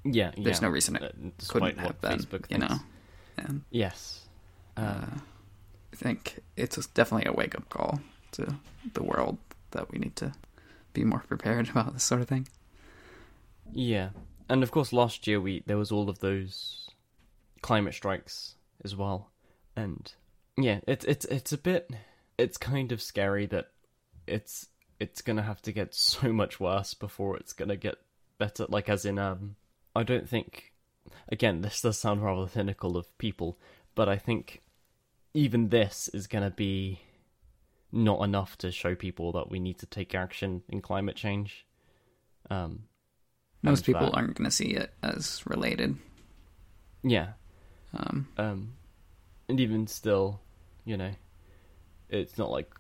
[0.03, 2.77] yeah there's no reason it Uh, couldn't have been, Facebook you know.
[3.37, 4.27] And yes.
[4.75, 5.17] Uh, uh,
[5.93, 7.99] I think it's definitely a wake up call
[8.33, 8.55] to
[8.93, 9.37] the world
[9.71, 10.33] that we need to
[10.93, 12.47] be more prepared about this sort of thing.
[13.73, 14.09] Yeah,
[14.49, 16.89] and of course, last year we there was all of those
[17.61, 19.29] climate strikes as well,
[19.75, 20.11] and
[20.57, 21.89] yeah, it's it's it's a bit,
[22.37, 23.71] it's kind of scary that
[24.31, 24.67] it's
[24.99, 27.95] it's gonna have to get so much worse before it's gonna get
[28.37, 28.65] better.
[28.69, 29.55] Like as in, um,
[29.95, 30.73] I don't think.
[31.29, 33.57] Again, this does sound rather cynical of people,
[33.95, 34.61] but I think
[35.33, 36.99] even this is gonna be
[37.91, 41.65] not enough to show people that we need to take action in climate change.
[42.49, 42.83] Um,
[43.63, 45.97] Most people that- aren't going to see it as related.
[47.03, 47.33] yeah,
[47.93, 48.73] Um, um,
[49.49, 50.39] and even still,
[50.85, 51.11] you know,
[52.09, 52.71] it's not like.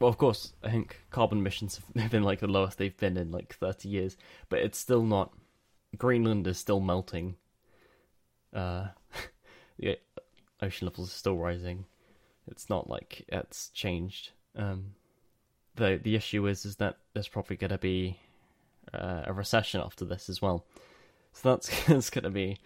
[0.00, 3.30] Well, of course, I think carbon emissions have been like the lowest they've been in
[3.30, 4.16] like thirty years,
[4.48, 5.32] but it's still not.
[5.96, 7.36] Greenland is still melting.
[8.52, 8.88] Uh,
[9.78, 9.98] the
[10.60, 11.86] ocean levels are still rising.
[12.48, 14.30] It's not like it's changed.
[14.56, 14.94] Um,
[15.76, 18.18] the the issue is is that there's probably going to be
[18.92, 20.64] uh, a recession after this as well.
[21.32, 22.58] So that's that's going to be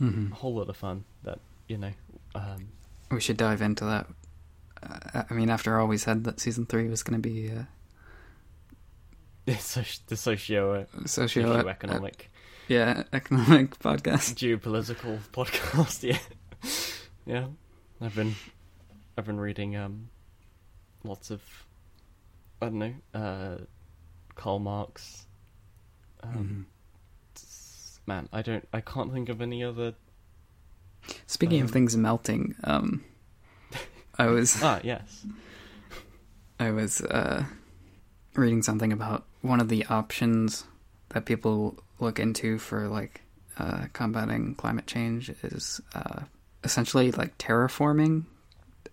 [0.00, 0.32] mhm.
[0.32, 1.92] a whole lot of fun that you know
[2.34, 2.68] um
[3.10, 4.06] We should dive into that.
[4.82, 7.62] Uh, I mean, after all, we said that season three was going to be uh,
[9.46, 9.56] the
[10.16, 12.30] socio socio economic
[12.68, 14.34] yeah, economic podcast.
[14.34, 16.18] geopolitical podcast yeah
[17.26, 17.46] yeah
[18.00, 18.34] i've been
[19.18, 20.08] i've been reading um
[21.04, 21.42] lots of
[22.60, 23.56] i don't know uh
[24.36, 25.26] karl marx
[26.22, 26.66] um
[27.34, 27.44] Mhm.
[28.06, 29.94] man i don't i can't think of any other
[31.26, 33.02] Speaking of Um, things melting, um,
[34.18, 35.26] I was ah yes
[36.62, 37.44] I was uh,
[38.36, 40.64] reading something about one of the options
[41.08, 43.22] that people look into for like
[43.58, 46.20] uh, combating climate change is uh,
[46.62, 48.24] essentially like terraforming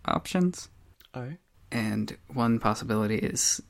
[0.06, 0.70] options.
[1.14, 1.34] Oh.
[1.72, 3.62] And one possibility is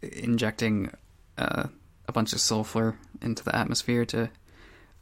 [0.00, 0.90] injecting
[1.36, 1.64] uh,
[2.08, 4.30] a bunch of sulfur into the atmosphere to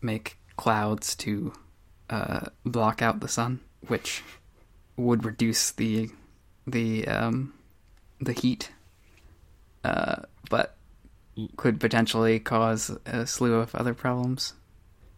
[0.00, 1.52] make clouds to
[2.10, 4.24] uh, block out the sun, which
[4.96, 6.10] would reduce the
[6.66, 7.54] the um,
[8.20, 8.70] the heat,
[9.84, 10.76] uh, but
[11.56, 14.54] could potentially cause a slew of other problems.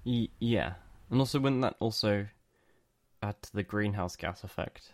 [0.04, 0.74] Y- yeah,
[1.10, 2.26] and also wouldn't that also
[3.22, 4.92] add to the greenhouse gas effect,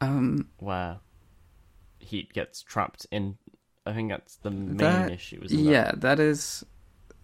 [0.00, 1.00] Um, where
[1.98, 3.38] heat gets trapped in?
[3.84, 5.62] I think that's the main That- issue, isn't it?
[5.62, 6.64] yeah, that is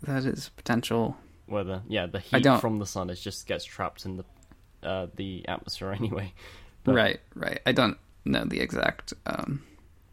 [0.02, 1.16] that is potential.
[1.46, 4.24] Where the yeah the heat from the sun is just gets trapped in the
[4.82, 6.32] uh, the atmosphere anyway.
[6.84, 7.60] But- Right, right.
[7.66, 9.62] I don't know the exact um,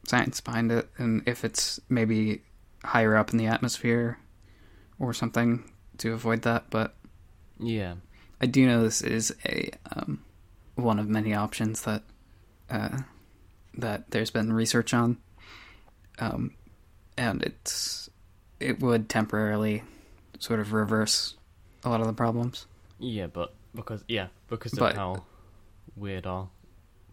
[0.06, 2.42] science behind it, and if it's maybe
[2.84, 4.18] higher up in the atmosphere
[5.00, 6.70] or something to avoid that.
[6.70, 6.96] But
[7.60, 7.96] Yeah.
[8.42, 10.24] I do know this is a um,
[10.76, 12.04] one of many options that
[12.70, 13.00] uh,
[13.78, 15.18] that there's been research on,
[16.20, 16.52] um,
[17.18, 18.10] and it's
[18.60, 19.84] it would temporarily
[20.40, 21.36] sort of reverse
[21.84, 22.66] a lot of the problems.
[23.00, 25.24] Yeah, but because yeah, because But- of how
[25.96, 26.50] weird our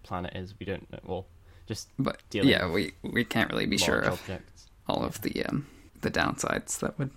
[0.03, 0.99] planet is, we don't know.
[1.05, 1.27] Well,
[1.67, 4.67] just But Dealing yeah, we we can't really be sure of objects.
[4.89, 5.67] all of the um,
[6.01, 7.11] the downsides that would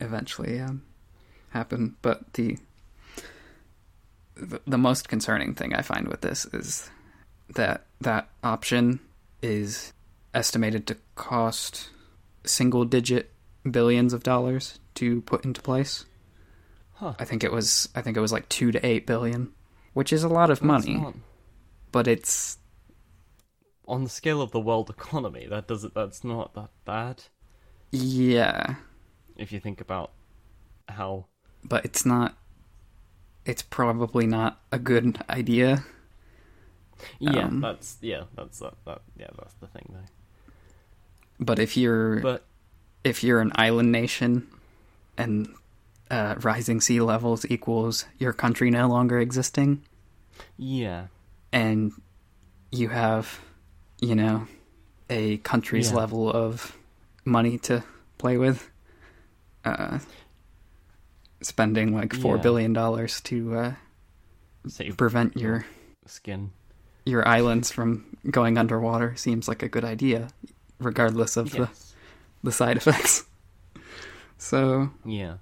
[0.00, 0.82] eventually um,
[1.50, 1.96] happen.
[2.02, 2.58] But the,
[4.36, 6.90] the the most concerning thing I find with this is
[7.54, 9.00] that that option
[9.42, 9.92] is
[10.34, 11.90] estimated to cost
[12.44, 13.30] single digit
[13.68, 16.04] billions of dollars to put into place.
[17.02, 17.14] Huh.
[17.18, 19.50] I think it was I think it was like 2 to 8 billion,
[19.92, 21.14] which is a lot of That's money, not-
[21.90, 22.58] but it's
[23.88, 25.94] on the scale of the world economy, that doesn't.
[25.94, 27.24] That's not that bad
[27.90, 28.76] yeah,
[29.36, 30.12] if you think about
[30.88, 31.26] how.
[31.64, 32.36] but it's not
[33.44, 35.84] it's probably not a good idea.
[37.18, 39.02] Yeah, Um, that's yeah, that's that, that.
[39.18, 40.54] Yeah, that's the thing though.
[41.40, 42.44] But if you're But
[43.02, 44.46] if you're an island nation
[45.18, 45.52] and
[46.12, 49.82] uh, rising sea levels equals your country no longer existing,
[50.56, 51.06] yeah,
[51.52, 51.92] and
[52.70, 53.40] you have,
[54.00, 54.46] you know,
[55.10, 55.96] a country's Yeah.
[55.98, 56.76] level of
[57.24, 57.82] money to
[58.18, 58.70] play with,
[59.64, 59.98] uh,
[61.40, 62.42] spending like four Yeah.
[62.42, 63.72] billion dollars to uh,
[64.68, 65.66] save prevent your
[66.06, 66.50] skin.
[67.04, 70.28] your islands from going underwater seems like a good idea,
[70.78, 71.68] regardless of the,
[72.44, 73.24] the side effects.
[74.38, 75.36] So Yeah.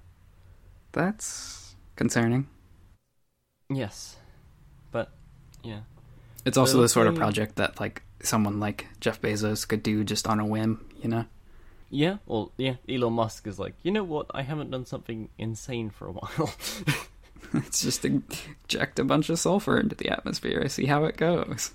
[0.91, 2.47] That's concerning.
[3.69, 4.17] Yes.
[4.91, 5.11] But
[5.63, 5.81] yeah.
[6.45, 10.03] It's also So the sort of project that like someone like Jeff Bezos could do
[10.03, 11.25] just on a whim, you know?
[11.89, 14.27] Yeah, well, yeah, Elon Musk is like, you know what?
[14.33, 16.53] I haven't done something insane for a while.
[17.53, 21.71] it's just inject a bunch of sulfur into the atmosphere, I see how it goes.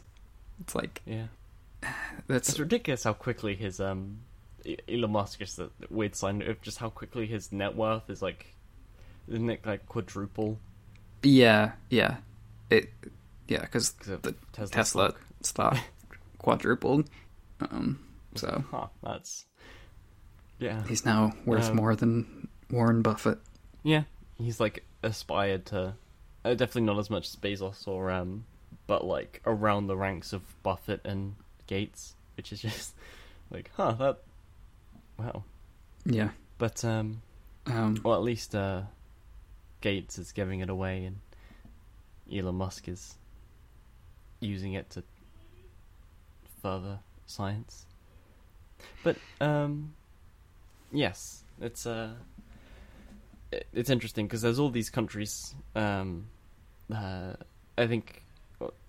[0.60, 1.26] It's like yeah.
[2.26, 4.20] that's It's ridiculous how quickly his um
[4.88, 8.55] Elon Musk is the weird sign of just how quickly his net worth is like
[9.28, 10.58] isn't it like quadruple
[11.22, 12.16] yeah, yeah.
[12.70, 12.90] It
[13.48, 15.20] yeah, because the Tesla, Tesla stock?
[15.42, 15.78] stock
[16.38, 17.08] quadrupled.
[17.60, 17.98] Um,
[18.34, 19.46] so Huh, that's
[20.58, 20.84] yeah.
[20.86, 23.38] he's now worth Um, more than Warren Buffett.
[23.82, 24.04] Yeah,
[24.38, 25.94] he's like aspired to
[26.44, 28.44] uh, definitely not as much as Bezos or um,
[28.86, 31.34] but like around the ranks of Buffett and
[31.66, 32.94] Gates, which is just
[33.50, 34.18] like, huh, that
[35.18, 35.42] wow.
[36.04, 36.30] Yeah.
[36.58, 37.22] But um,
[37.66, 38.82] Um, well, at least uh,
[39.86, 41.20] Gates is giving it away, and
[42.36, 43.14] Elon Musk is
[44.40, 45.04] using it to
[46.60, 47.86] further science.
[49.04, 49.94] But um,
[50.90, 52.14] yes, it's uh,
[53.72, 55.54] it's interesting because there's all these countries.
[55.76, 56.26] Um,
[56.92, 57.34] uh,
[57.78, 58.24] I think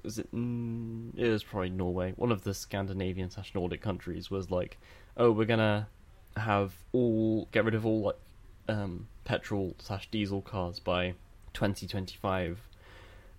[0.02, 0.34] was it?
[0.34, 2.14] Mm, it was probably Norway.
[2.16, 4.80] One of the Scandinavian slash Nordic countries was like,
[5.16, 5.90] "Oh, we're gonna
[6.38, 8.16] have all get rid of all like
[8.68, 11.14] um, petrol slash diesel cars by
[11.54, 12.60] 2025."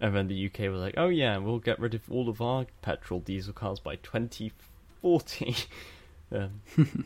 [0.01, 2.67] And then the UK was like, "Oh yeah, we'll get rid of all of our
[2.83, 5.57] petrol diesel cars by 2040."
[6.33, 6.61] um,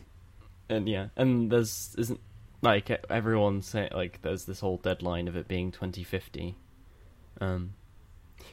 [0.69, 2.19] and yeah, and there's isn't
[2.61, 6.55] like everyone say like there's this whole deadline of it being 2050.
[7.41, 7.73] Um,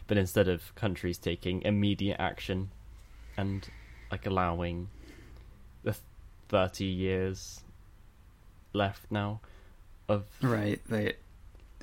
[0.07, 2.71] but instead of countries taking immediate action
[3.37, 3.69] and
[4.11, 4.89] like allowing
[5.85, 5.97] the
[6.49, 7.63] 30 years
[8.73, 9.41] left now
[10.11, 10.81] of right.
[10.88, 11.14] They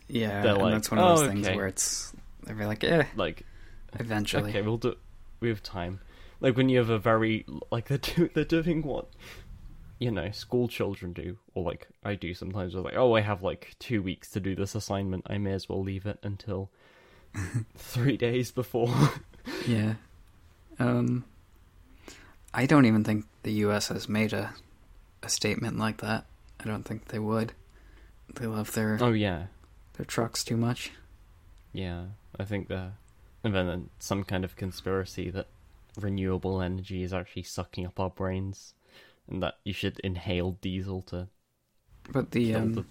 [0.07, 2.13] yeah, They're and like, that's one of "Oh, those things okay." where it's
[2.43, 3.43] they're like, eh, like
[3.99, 4.49] eventually.
[4.51, 4.95] okay we'll do
[5.39, 5.99] we have time
[6.39, 9.07] like when you have a very like they're do, they're doing what
[9.99, 13.41] you know school children do or like I do sometimes they're like oh I have
[13.43, 16.69] like 2 weeks to do this assignment I may as well leave it until
[17.75, 18.93] three days before.
[19.65, 19.93] Yeah.
[20.77, 21.23] Um,
[22.53, 23.87] I don't even think the U.S.
[23.87, 24.53] has made a
[25.23, 26.25] a statement like that.
[26.59, 27.53] I don't think they would.
[28.35, 29.47] They love their oh yeah,
[29.93, 30.91] their trucks too much.
[31.73, 32.05] yeah.
[32.39, 32.91] I think the
[33.43, 35.47] and then some kind of conspiracy that
[35.99, 38.73] renewable energy is actually sucking up our brains,
[39.29, 41.27] and that you should inhale diesel to
[42.11, 42.85] But the um, the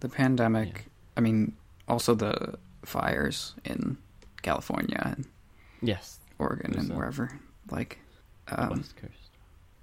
[0.00, 0.68] the pandemic.
[0.74, 0.82] Yeah.
[1.16, 1.54] I mean,
[1.88, 3.96] also the fires in
[4.42, 5.26] California and
[5.80, 7.40] yes Oregon and a- wherever.
[7.70, 7.98] Like,
[8.48, 9.30] um, west coast.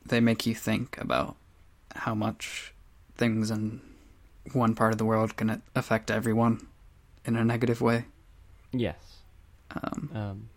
[0.06, 1.36] they make you think about
[1.96, 2.74] how much
[3.18, 3.82] things in
[4.52, 6.68] one part of the world can affect everyone
[7.26, 8.06] in a negative way.
[8.72, 8.98] Yes.
[9.72, 10.50] Um, Um,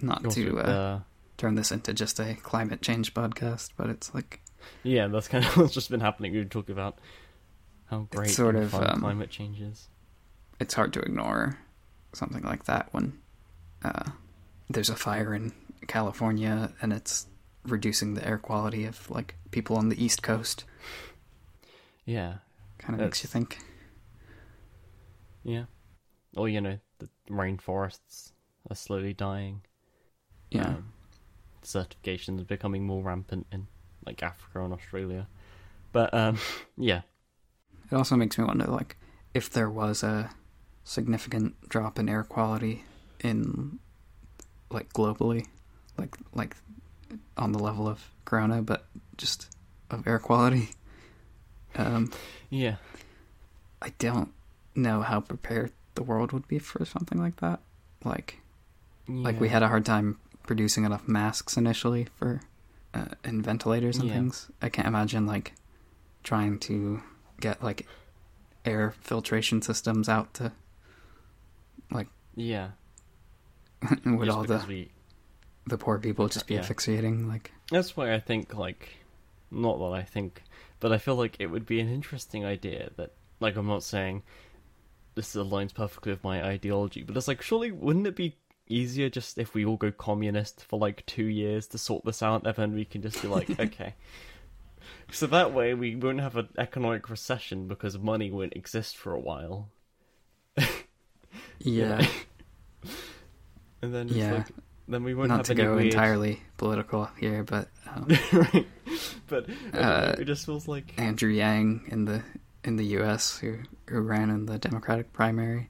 [0.00, 1.00] not also to uh,
[1.36, 4.40] turn this into just a climate change podcast, but it's like
[4.82, 6.32] Yeah, that's kind of what's just been happening.
[6.32, 6.98] We were talking about
[7.86, 9.88] how great sort of, um, climate change is.
[10.60, 11.58] it's hard to ignore
[12.12, 13.18] something like that when
[13.84, 14.10] uh,
[14.70, 15.52] there's a fire in
[15.86, 17.26] California and it's
[17.64, 20.64] reducing the air quality of like people on the East Coast.
[22.04, 22.34] Yeah,
[22.86, 23.58] Kind of makes you think.
[25.42, 25.64] yeah.
[26.36, 28.32] Or you know, the rainforests
[28.70, 29.62] are slowly dying.
[30.50, 30.92] Yeah, Um,
[31.62, 33.66] desertification is becoming more rampant in
[34.04, 35.26] like Africa and Australia.
[35.92, 36.38] But um,
[36.76, 37.02] yeah,
[37.90, 38.96] it also makes me wonder, like,
[39.34, 40.30] if there was a
[40.84, 42.84] significant drop in air quality
[43.20, 43.78] in,
[44.70, 45.46] like, globally,
[45.98, 46.56] like, like
[47.36, 49.48] on the level of Corona, but just
[49.90, 50.70] of air quality.
[51.76, 52.10] Um,
[52.50, 52.76] yeah,
[53.82, 54.32] I don't
[54.74, 57.60] know how prepared the world would be for something like that.
[58.04, 58.40] Like,
[59.08, 62.40] like we had a hard time producing enough masks initially for
[62.94, 64.14] uh, and ventilators and Yeah.
[64.14, 64.50] things.
[64.62, 65.52] I can't imagine like
[66.22, 67.02] trying to
[67.40, 67.86] get like
[68.64, 70.52] air filtration systems out to
[71.90, 72.70] like yeah.
[74.04, 74.90] would just all the we
[75.66, 76.60] the poor people just be Yeah.
[76.60, 78.88] asphyxiating like That's why I think, like,
[79.50, 80.42] not that I think,
[80.80, 84.22] but I feel like it would be an interesting idea that, like, I'm not saying
[85.14, 88.36] this aligns perfectly with my ideology, but it's like, surely wouldn't it be
[88.68, 92.46] easier just if we all go communist for like two years to sort this out,
[92.46, 93.94] and then we can just be like, okay.
[95.10, 99.20] So that way we won't have an economic recession because money won't exist for a
[99.20, 99.68] while.
[101.60, 102.06] yeah
[103.82, 104.34] and then Yeah.
[104.34, 104.46] like,
[104.88, 108.66] then we won't not have to any go entirely political here but um, right.
[109.28, 112.22] But I don't know, Uh, it just feels like Andrew Yang in the
[112.64, 113.38] in the U.S.
[113.38, 115.68] who who ran in the Democratic primary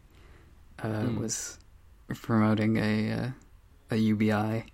[0.83, 1.19] uh, Hmm.
[1.19, 1.59] was
[2.15, 3.29] promoting a uh,
[3.91, 4.65] a UBI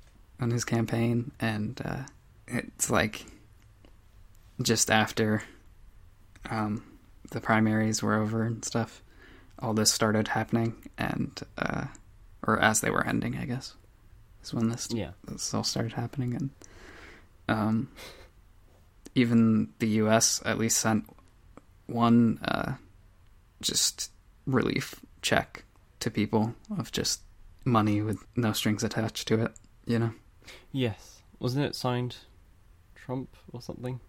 [0.41, 2.03] on his campaign, and uh,
[2.49, 3.27] it's like
[4.61, 5.43] just after
[6.51, 6.83] um,
[7.31, 9.03] the primaries were over and stuff,
[9.59, 11.85] all this started happening, and uh,
[12.47, 13.75] or as they were ending, I guess,
[14.43, 16.51] is when this yeah, this all started happening and
[17.49, 17.89] um
[19.15, 21.05] even the US at least sent
[21.87, 22.75] one uh
[23.61, 24.11] just
[24.47, 25.65] relief check
[26.01, 27.21] to people of just
[27.65, 29.53] money with no strings attached to it,
[29.87, 30.13] you know.
[30.73, 32.17] yes, wasn't it signed
[32.97, 34.01] Trump or something?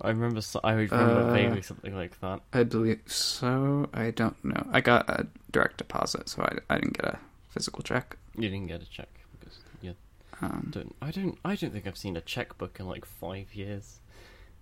[0.00, 0.40] I remember.
[0.64, 2.40] I remember Uh, vaguely something like that.
[2.52, 3.88] I believe so.
[3.94, 4.66] I don't know.
[4.72, 8.16] I got a direct deposit, so I, I didn't get a physical check.
[8.36, 9.94] You didn't get a check because you
[10.40, 10.94] Um, don't.
[11.00, 11.38] I don't.
[11.44, 14.00] I don't think I've seen a checkbook in like five years.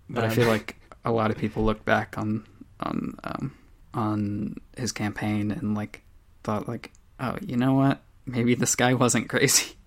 [0.09, 2.45] But I Um, feel like a lot of people look back on
[2.79, 3.57] on um,
[3.93, 6.03] on his campaign and like
[6.43, 8.01] thought like, oh, you know what?
[8.25, 9.75] Maybe this guy wasn't crazy.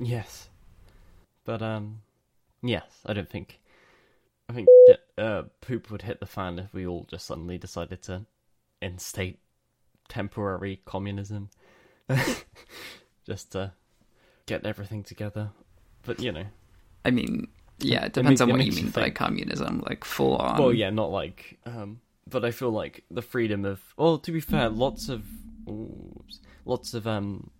[0.00, 0.48] Yes,
[1.44, 2.02] but um,
[2.62, 3.58] yes, I don't think.
[4.48, 8.02] I think shit, uh, poop would hit the fan if we all just suddenly decided
[8.04, 8.26] to
[8.80, 9.40] instate
[10.08, 11.50] temporary communism,
[13.26, 13.72] just to
[14.46, 15.50] get everything together.
[16.02, 16.46] But you know,
[17.04, 17.48] I mean,
[17.80, 20.58] yeah, it It depends on what you makes you mean by communism, like full on.
[20.58, 21.58] well, yeah, not like.
[21.66, 23.80] Um, but I feel like the freedom of.
[23.96, 25.24] Well, to be fair, lots of,
[25.68, 27.50] oops, lots of um,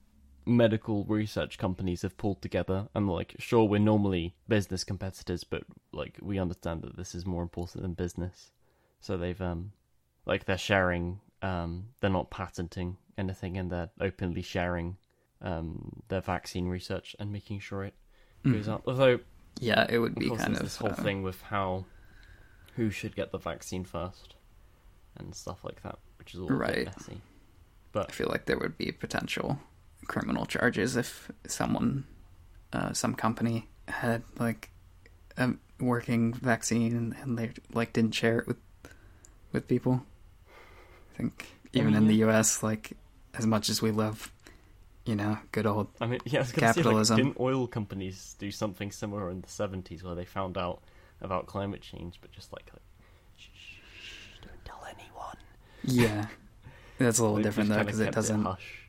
[0.47, 2.89] medical research companies have pulled together.
[2.95, 5.63] and like, sure, we're normally business competitors, but
[5.93, 8.51] like, we understand that this is more important than business.
[9.01, 9.73] So they've um,
[10.27, 11.21] like they're sharing.
[11.41, 14.97] Um, they're not patenting anything, and they're openly sharing
[15.41, 17.95] um their vaccine research and making sure it
[18.45, 18.73] goes Mhm.
[18.73, 18.83] up.
[18.89, 19.21] Although
[19.61, 21.85] Yeah, it would of be course, kind of this whole uh, thing with how
[22.77, 24.35] who should get the vaccine first
[25.17, 26.87] and stuff like that, which is all a Right.
[26.87, 27.21] messy.
[27.95, 29.59] I feel like there would be potential
[30.07, 32.05] criminal charges if someone,
[32.73, 34.71] uh, some company had like
[35.37, 38.59] a working vaccine and they like didn't share it with
[39.53, 40.05] with people.
[41.15, 42.15] I think even mean, in the.
[42.17, 42.93] U.S., like
[43.35, 44.31] as much as we love,
[45.09, 47.17] you know, good old I mean, yeah, I Capitalism.
[47.17, 50.83] Say, like, didn't oil companies do something similar in the seventies where they found out
[51.23, 52.83] about climate change, but just like, like
[53.37, 55.37] shh, shh, shh, don't tell anyone.
[55.83, 56.27] yeah.
[56.99, 58.43] That's a little different though because it doesn't.
[58.45, 58.89] hush.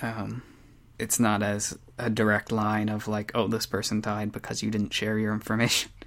[0.00, 0.42] um,
[0.98, 4.94] it's not as a direct line of like, oh, this person died because you didn't
[4.94, 5.90] share your information.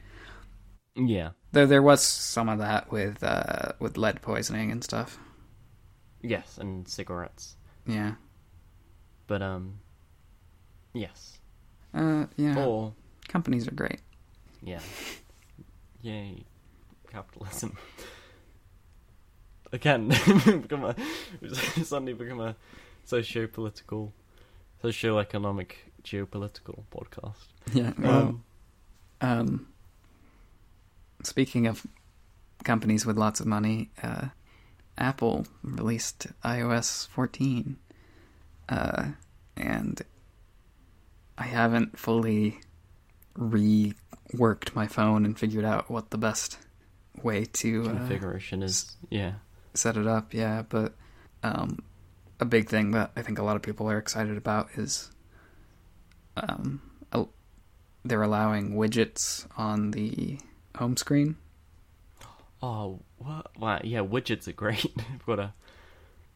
[0.96, 5.18] Yeah, Though there was some of that with uh, with lead poisoning and stuff.
[6.22, 7.56] yes, and cigarettes,
[7.86, 8.16] Yeah.
[9.30, 9.80] But um,
[10.94, 11.38] yes,
[11.94, 12.58] Uh, yeah.
[12.66, 12.94] or
[13.30, 14.02] Companies are great.
[14.62, 14.82] yeah,
[16.02, 16.44] yay,
[17.12, 17.78] capitalism.
[19.72, 20.08] Again,
[20.46, 20.96] become a
[21.84, 22.56] suddenly become a
[23.06, 24.12] socio-political,
[24.82, 27.46] socio-economic, geopolitical podcast.
[27.72, 27.94] Yeah.
[28.00, 28.44] Well, Um,
[29.22, 29.68] um,
[31.24, 31.86] speaking of
[32.64, 34.30] companies with lots of money, uh,
[34.98, 37.78] Apple released iOS 14,
[38.70, 39.10] uh,
[39.58, 40.02] and
[41.38, 42.60] I haven't fully
[43.38, 46.58] reworked my phone and figured out what the best
[47.22, 49.34] way to uh, configuration is yeah.
[49.74, 50.34] set it up.
[50.34, 50.94] Yeah, but
[51.44, 51.80] um,
[52.40, 55.12] a big thing that I think a lot of people are excited about is
[56.38, 56.82] um,
[58.04, 60.40] they're allowing widgets on the
[60.78, 61.36] home screen.
[62.62, 63.58] Oh, what?
[63.58, 64.92] Wow, yeah, widgets are great.
[65.14, 65.54] I've got a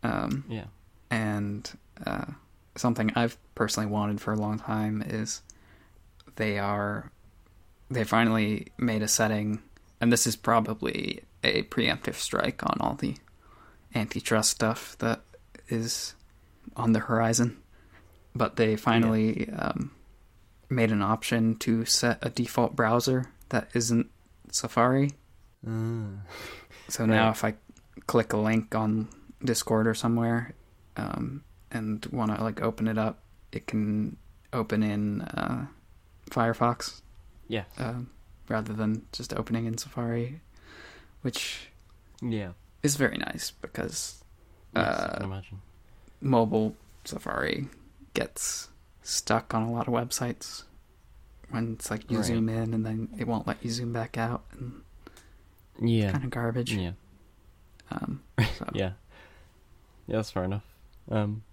[0.03, 0.65] Um, yeah.
[1.09, 1.69] and
[2.05, 2.25] uh,
[2.75, 5.41] something I've personally wanted for a long time is
[6.35, 7.11] they are
[7.89, 9.61] they finally made a setting,
[10.01, 13.15] and this is probably a preemptive strike on all the
[13.93, 15.21] antitrust stuff that
[15.69, 16.15] is
[16.75, 17.57] on the horizon.
[18.35, 19.91] But they finally um,
[20.69, 24.09] made an option to set a default browser that isn't
[24.51, 25.11] Safari.
[25.67, 26.17] Uh,
[26.89, 27.31] So now, Right.
[27.31, 27.53] if I
[28.07, 29.07] click a link on
[29.43, 30.53] Discord or somewhere,
[30.97, 31.43] um,
[31.73, 33.19] and want to like open it up,
[33.51, 34.17] it can
[34.53, 35.65] open in uh,
[36.29, 37.01] Firefox
[37.47, 38.09] yeah, um,
[38.47, 40.41] rather than just opening in Safari,
[41.21, 41.69] which
[42.21, 42.51] yeah.
[42.83, 44.23] is very nice because
[44.75, 45.27] Yes, uh,
[46.21, 47.67] mobile Safari
[48.13, 48.69] gets
[49.03, 50.63] stuck on a lot of websites
[51.49, 52.25] when it's like you Right.
[52.25, 54.81] zoom in and then it won't let you zoom back out and
[55.79, 56.73] Yeah, kind of garbage.
[56.73, 56.93] yeah,
[57.91, 58.23] Um,
[58.57, 58.93] so, yeah.
[60.07, 60.63] Yeah, that's fair enough.
[61.11, 61.43] Um,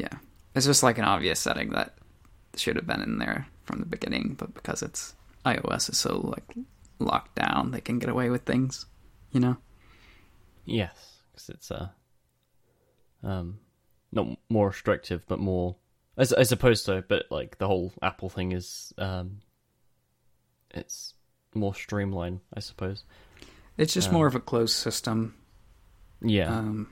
[0.00, 0.18] yeah,
[0.54, 1.94] it's just like an obvious setting that
[2.56, 6.54] should have been in there from the beginning, but because it's iOS is so like
[6.98, 8.86] locked down, they can get away with things,
[9.32, 9.56] you know.
[10.64, 11.88] yes, because it's uh,
[13.22, 13.58] um,
[14.12, 15.76] not more restrictive, but more
[16.16, 17.02] as I suppose so.
[17.06, 19.40] But like the whole Apple thing is um,
[20.70, 21.14] it's
[21.54, 23.04] more streamlined, I suppose.
[23.76, 25.34] It's just Um, more of a closed system.
[26.22, 26.88] Yeah, Um,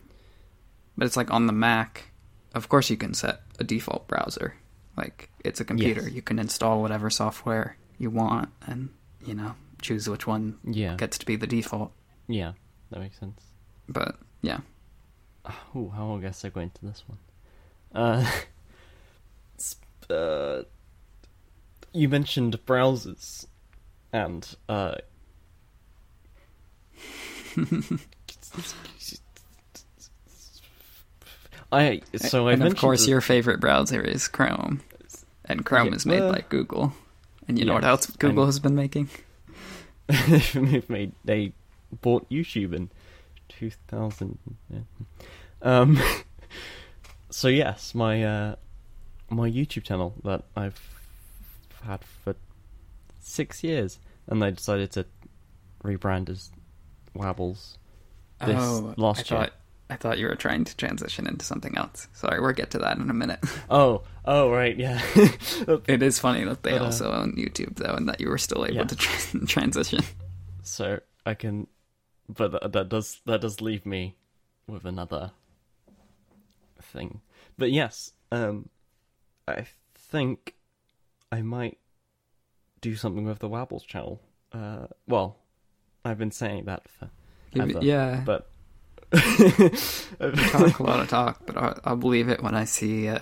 [0.96, 2.10] but it's like on the Mac,
[2.58, 4.54] of course you can set a default browser.
[4.96, 6.12] Like it's a computer, Yes.
[6.12, 8.90] you can install whatever software you want, and
[9.24, 11.92] you know choose which one yeah, gets to be the default.
[12.26, 12.52] yeah.
[12.90, 13.40] That makes sense.
[13.88, 14.60] But yeah,
[15.76, 17.18] Ooh, how I guess I go into this one?
[17.94, 18.30] Uh,
[20.14, 20.62] uh,
[21.92, 23.46] you mentioned browsers,
[24.12, 24.96] and uh,
[31.70, 34.80] I so I and of course the- your favorite browser is Chrome,
[35.44, 36.94] and Chrome Yeah, is made uh, by Google.
[37.46, 39.08] And you know what else Google has been making?
[40.06, 41.52] they've made they
[42.02, 42.90] bought YouTube in
[43.48, 44.38] 2000.
[44.70, 44.78] Yeah.
[45.62, 45.98] Um,
[47.30, 48.56] so yes, my uh,
[49.30, 50.80] my YouTube channel that I've
[51.82, 52.34] had for
[53.20, 55.06] six years, and they decided to
[55.84, 56.50] rebrand as
[57.14, 57.78] Wabbles
[58.40, 59.44] this oh, last I year.
[59.44, 59.52] thought
[59.90, 62.08] I thought you were trying to transition into something else.
[62.12, 63.40] Sorry, we'll get to that in a minute.
[63.70, 65.00] Oh, oh right, yeah.
[65.86, 68.38] it is funny that they But, uh, also own YouTube though, and that you were
[68.38, 68.84] still able Yeah.
[68.84, 70.00] to tra- transition.
[70.62, 71.66] so I can,
[72.28, 74.16] but that, that does that does leave me
[74.66, 75.32] with another
[76.82, 77.20] thing.
[77.56, 78.68] But yes, um,
[79.46, 79.66] I
[79.96, 80.54] think
[81.32, 81.78] I might
[82.80, 84.20] do something with the Wabbles channel.
[84.52, 85.36] Uh, well,
[86.04, 87.10] I've been saying that for
[87.58, 88.50] ever, yeah, but
[89.12, 93.08] talk a lot of talk, but I'll, I'll believe it when I see.
[93.08, 93.20] Uh,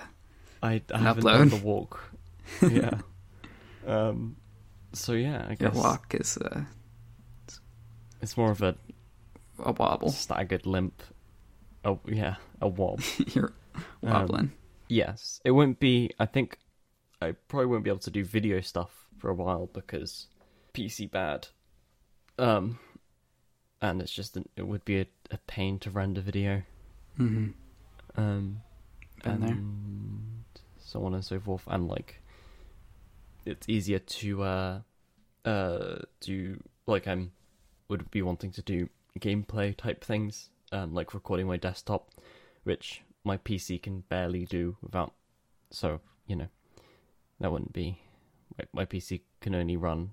[0.62, 1.38] I, I haven't upload.
[1.38, 2.00] done the walk.
[2.68, 3.00] Yeah.
[3.86, 4.36] um.
[4.92, 6.62] So yeah, I guess walk is uh,
[8.22, 8.74] it's more of a
[9.58, 10.10] a wobble.
[10.10, 11.02] staggered limp.
[11.84, 13.00] Oh yeah, a wob.
[13.34, 13.52] You're
[14.02, 14.52] Um, wobbling.
[14.88, 16.10] Yes, it won't be.
[16.18, 16.58] I think
[17.20, 20.26] I probably won't be able to do video stuff for a while because
[20.74, 21.48] PC bad.
[22.38, 22.78] Um,
[23.80, 26.62] and it's just an, it would be a, a pain to render video.
[27.16, 27.48] hmm
[28.16, 28.60] Um,
[29.24, 29.50] Been there.
[29.50, 30.44] and
[30.78, 32.20] so on and so forth, and like
[33.44, 34.80] it's easier to uh
[35.44, 37.32] uh do like I'm
[37.88, 38.88] would be wanting to do
[39.20, 42.10] gameplay type things, um, like recording my desktop,
[42.64, 45.12] which my PC can barely do without.
[45.70, 46.48] So you know,
[47.40, 48.00] that wouldn't be.
[48.58, 50.10] My, my PC can only run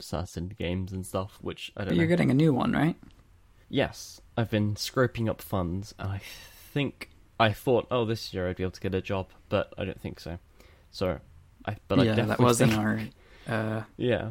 [0.00, 1.96] certain games and stuff, which I don't know.
[1.96, 2.08] you're know.
[2.08, 2.96] getting a new one, right?
[3.68, 6.20] Yes, I've been scraping up funds, and I
[6.72, 9.84] think I thought, oh, this year I'd be able to get a job, but I
[9.84, 10.38] don't think so.
[10.90, 11.18] So,
[11.66, 13.00] I but I yeah, definitely that was in our
[13.48, 14.30] uh, yeah.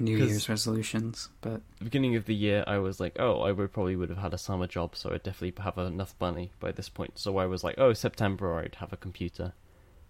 [0.00, 1.28] New Year's resolutions.
[1.40, 4.18] But The beginning of the year, I was like, oh, I would probably would have
[4.18, 7.18] had a summer job, so I'd definitely have enough money by this point.
[7.18, 9.52] So I was like, oh, September I'd have a computer.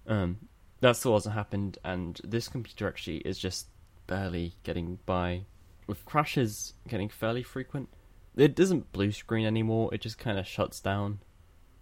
[0.06, 0.48] Um,
[0.80, 3.68] that still hasn't happened, and this computer actually is just
[4.06, 5.42] barely getting by.
[5.86, 7.90] With crashes getting fairly frequent,
[8.36, 9.92] it doesn't blue screen anymore.
[9.94, 11.18] It just kind of shuts down,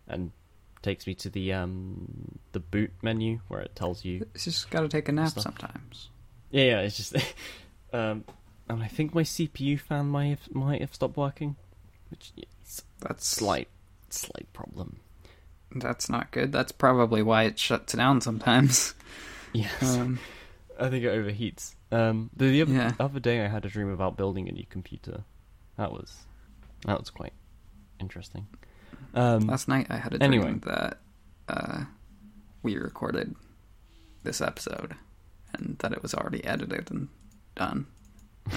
[0.07, 0.33] and
[0.83, 4.81] takes me to the um the boot menu where it tells you it's just got
[4.81, 5.45] to take a nap Stuff.
[5.45, 6.09] sometimes.
[6.51, 7.15] yeah, yeah, it's just,
[7.93, 8.25] um,
[8.69, 11.55] and I think my CPU fan might have might have stopped working,
[12.11, 13.69] which is That's a slight
[14.11, 14.97] slight problem.
[15.75, 16.53] That's not good.
[16.53, 18.95] That's probably why it shuts down sometimes.
[19.55, 20.19] Yes, Um,
[20.81, 21.75] I think it overheats.
[21.91, 22.93] Um, the, the other, Yeah.
[22.99, 25.25] other day I had a dream about building a new computer.
[25.77, 26.25] That was
[26.87, 27.33] that was quite
[28.01, 28.47] interesting.
[29.15, 30.55] Um, last night I had a dream Anyway.
[30.65, 30.99] that
[31.49, 31.85] uh,
[32.63, 33.35] we recorded
[34.23, 34.95] this episode
[35.55, 37.09] and that it was already edited and
[37.55, 37.87] done.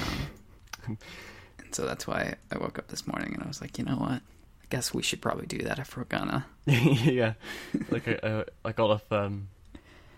[0.87, 3.95] And so that's why I woke up this morning and I was like, you know
[3.97, 4.11] what?
[4.21, 6.45] I guess we should probably do that if we're gonna.
[6.65, 7.33] yeah,
[7.89, 9.47] like I, I, I got off um,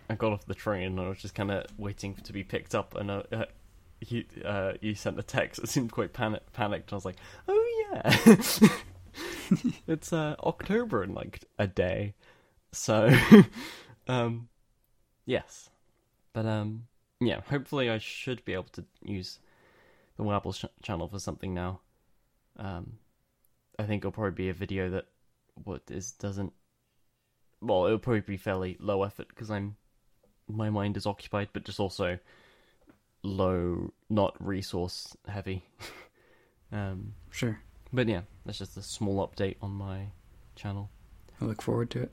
[0.09, 2.75] I got off the train and I was just kind of waiting to be picked
[2.75, 3.23] up, and uh,
[4.01, 6.91] you uh, you sent a text that seemed quite panic panicked.
[6.91, 7.17] I was like,
[7.47, 8.11] oh yeah,
[9.87, 12.13] it's uh, October in like a day,
[12.71, 13.09] so
[14.07, 14.49] um,
[15.25, 15.69] yes,
[16.33, 16.87] but um,
[17.19, 19.39] yeah, hopefully I should be able to use
[20.17, 21.79] the Wabble ch- channel for something now.
[22.57, 22.93] Um,
[23.79, 25.05] I think it'll probably be a video that
[25.63, 26.53] what is doesn't
[27.61, 29.75] well it'll probably be fairly low effort because i'm
[30.47, 32.17] my mind is occupied but just also
[33.27, 35.63] low not resource heavy
[36.71, 37.59] um Sure.
[37.91, 40.07] but yeah that's just a small update on my
[40.55, 40.89] channel
[41.41, 42.11] I look forward to it.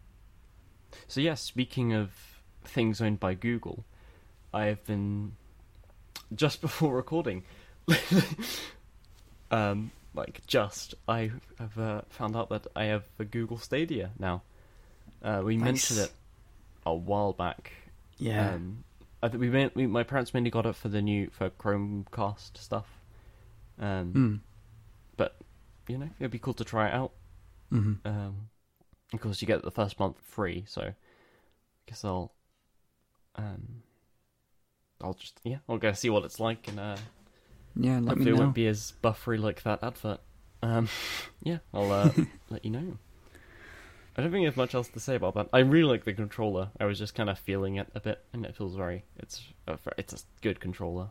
[1.09, 2.11] so yeah speaking of
[2.65, 3.85] things owned by google
[4.53, 5.33] i have been
[6.35, 7.45] just before recording
[9.51, 14.43] um like just i have uh, found out that i have a google stadia now
[15.23, 16.13] uh, we mentioned it
[16.87, 17.73] a while back
[18.19, 18.55] Yeah.
[18.55, 18.85] um
[19.25, 22.87] i think we, we my parents mainly got it for the new for chromecast stuff
[23.79, 24.41] um
[25.19, 25.31] mm.
[25.89, 27.13] you know it'd be cool to try it out
[27.71, 28.49] hmm um,
[29.15, 30.95] of course, you get the first month free, so I
[31.87, 32.33] guess I'll,
[33.37, 33.83] um,
[35.01, 36.97] I'll just yeah, I'll go see what it's like, and uh,
[37.77, 40.21] Yeah, let hopefully it won't be as buffery like that advert.
[40.63, 40.89] Um,
[41.43, 42.13] yeah, I'll uh,
[42.51, 42.99] let you know.
[44.17, 45.49] I don't think there's much else to say about that.
[45.53, 46.71] I really like the controller.
[46.79, 49.05] I was just kind of feeling it a bit, and it feels very.
[49.17, 51.11] It's a, it's a good controller.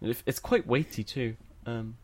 [0.00, 1.36] It's quite weighty too.
[1.64, 1.96] Um,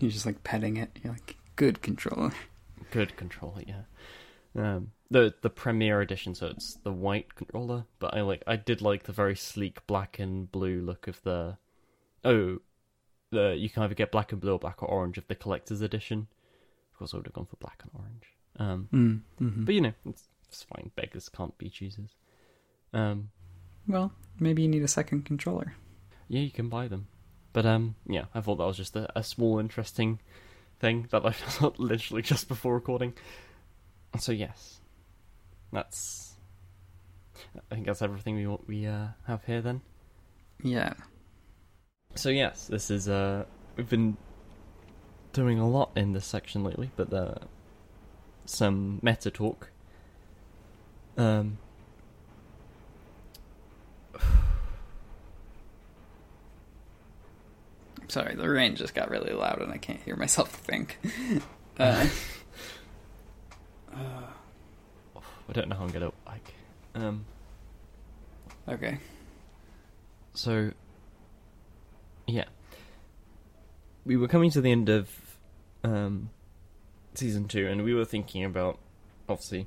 [0.00, 0.98] You're just like petting it.
[1.02, 2.32] You're like, good controller.
[2.90, 3.82] good controller, yeah.
[4.56, 7.84] Um, the the Premiere Edition, so it's the white controller.
[8.00, 11.58] But I like, I did like the very sleek black and blue look of the.
[12.24, 12.58] Oh,
[13.30, 15.80] the you can either get black and blue or black or orange of the collector's
[15.80, 16.26] edition.
[17.00, 18.26] Course, I would have gone for black and orange.
[18.58, 19.20] Um, Mm.
[19.38, 20.90] hmm but you know, it's, it's fine.
[20.96, 22.14] Beggars can't be choosers.
[22.92, 23.30] Um,
[23.88, 25.74] Well, maybe you need a second controller.
[26.28, 27.06] yeah, you can buy them.
[27.54, 30.20] But um, yeah, I thought that was just a, a small interesting
[30.78, 33.14] thing that I found out literally just before recording.
[34.18, 34.80] So yes,
[35.72, 36.34] that's.
[37.70, 39.80] I think that's everything we we uh, have here then.
[40.62, 40.92] Yeah.
[42.14, 43.46] So yes, this is uh
[43.76, 44.18] we've been
[45.32, 47.34] doing a lot in this section lately, but uh,
[48.46, 49.70] some meta talk.
[51.16, 51.58] Um.
[58.08, 60.98] Sorry, the rain just got really loud and I can't hear myself think.
[63.92, 64.22] Uh,
[65.16, 66.54] I don't know how I'm gonna like.
[66.94, 67.24] Um.
[68.68, 68.98] okay.
[70.34, 70.70] So,
[72.26, 72.44] yeah,
[74.04, 75.10] we were coming to the end of
[75.84, 76.30] um,
[77.14, 78.78] season two, and we were thinking about
[79.28, 79.66] obviously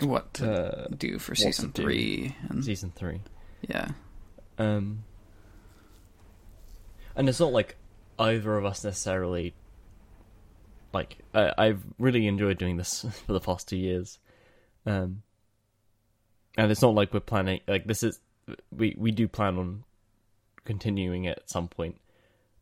[0.00, 2.36] What to uh, do for season three?
[2.48, 3.20] And season three.
[3.68, 3.88] yeah,
[4.58, 5.04] Um,
[7.16, 7.76] and it's not like
[8.18, 9.54] either of us necessarily.
[10.92, 14.18] Like I, I've really enjoyed doing this for the past two years,
[14.86, 15.22] um,
[16.56, 18.18] and it's not like we're planning like this is
[18.76, 19.84] we we do plan on
[20.64, 22.00] continuing it at some point,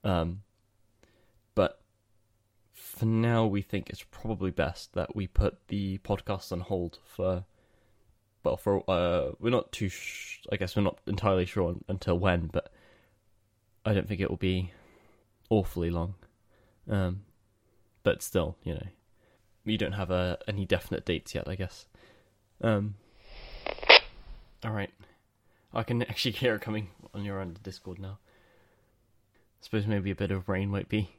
[0.05, 0.43] um,
[2.99, 7.45] for now we think it's probably best that we put the podcast on hold for
[8.43, 12.49] well for uh we're not too sh- I guess we're not entirely sure until when,
[12.49, 12.73] but
[13.85, 14.73] I don't think it will be
[15.49, 16.15] awfully long.
[16.91, 17.23] Um,
[18.03, 18.87] but still, you know,
[19.65, 21.87] we don't have a any definite dates yet, I guess.
[22.61, 22.95] Um,
[24.65, 24.91] all right,
[25.73, 28.19] I can actually hear it coming on your end of Discord now.
[29.61, 31.11] I suppose maybe a bit of rain might be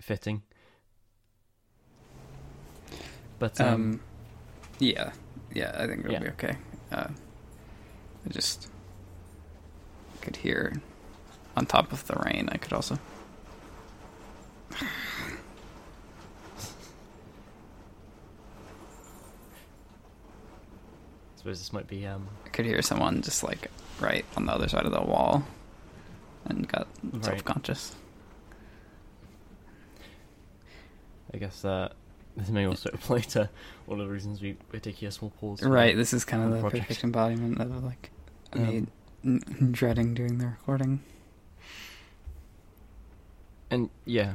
[0.00, 0.42] fitting.
[3.44, 4.00] But um, Um,
[4.78, 5.12] yeah,
[5.52, 6.18] yeah, I think it'll Yeah.
[6.20, 6.56] be okay.
[6.90, 7.08] Uh,
[8.24, 8.70] I just
[10.22, 10.80] could hear
[11.54, 12.48] on top of the rain.
[12.50, 12.98] I could also.
[14.72, 14.86] I
[21.36, 23.70] suppose this might be um I could hear someone just like
[24.00, 25.44] right on the other side of the wall,
[26.46, 27.24] and got Right.
[27.24, 27.94] self-conscious.
[31.32, 31.92] I guess uh,
[32.36, 33.48] this may also apply to
[33.86, 35.62] one of the reasons we, we're taking a small pause.
[35.62, 36.88] Right, this is kind of the project.
[36.88, 38.10] perfect embodiment of like
[38.54, 38.88] me Um,
[39.24, 41.00] n- dreading doing the recording.
[43.70, 44.34] And yeah,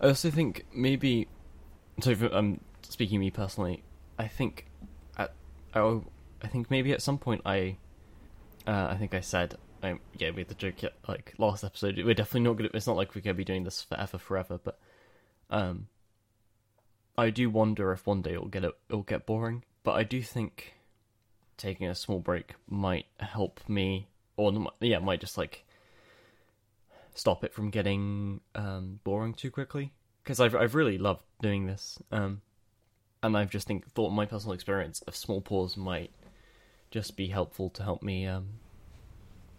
[0.00, 1.28] I also think maybe.
[2.00, 3.82] So I'm speaking me personally,
[4.18, 4.66] I think
[5.18, 5.32] at
[5.74, 6.00] I,
[6.42, 7.76] I think maybe at some point I,
[8.66, 11.96] uh, I think I said I yeah we had the joke yet, like last episode
[11.98, 12.70] we're definitely not gonna.
[12.72, 14.78] It's not like we're gonna be doing this forever forever, but
[15.50, 15.88] um,
[17.18, 19.64] I do wonder if one day it'll get it'll get boring.
[19.82, 20.74] But I do think
[21.56, 25.64] taking a small break might help me, or yeah, might just like
[27.14, 29.92] stop it from getting um, boring too quickly.
[30.22, 32.40] Because I've I've really loved doing this, um,
[33.22, 36.10] and I've just think thought my personal experience of small pause might
[36.90, 38.26] just be helpful to help me.
[38.26, 38.46] Um,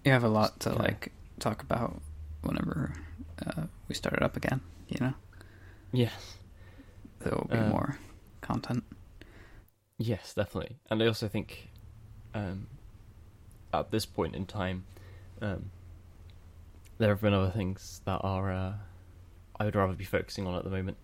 [0.04, 2.02] You have a lot to kinda- like talk about
[2.42, 2.94] whenever
[3.46, 4.60] uh, we start it up again.
[4.90, 5.14] You know,
[5.94, 6.38] yes,
[7.28, 7.98] there will be Um, more
[8.42, 8.84] content.
[9.98, 10.78] yes, definitely.
[10.90, 11.70] And I also think
[12.34, 12.68] um,
[13.74, 14.86] at this point in time,
[15.42, 15.72] um,
[16.98, 18.74] there have been other things that are uh,
[19.60, 20.98] I would rather be focusing on at the moment.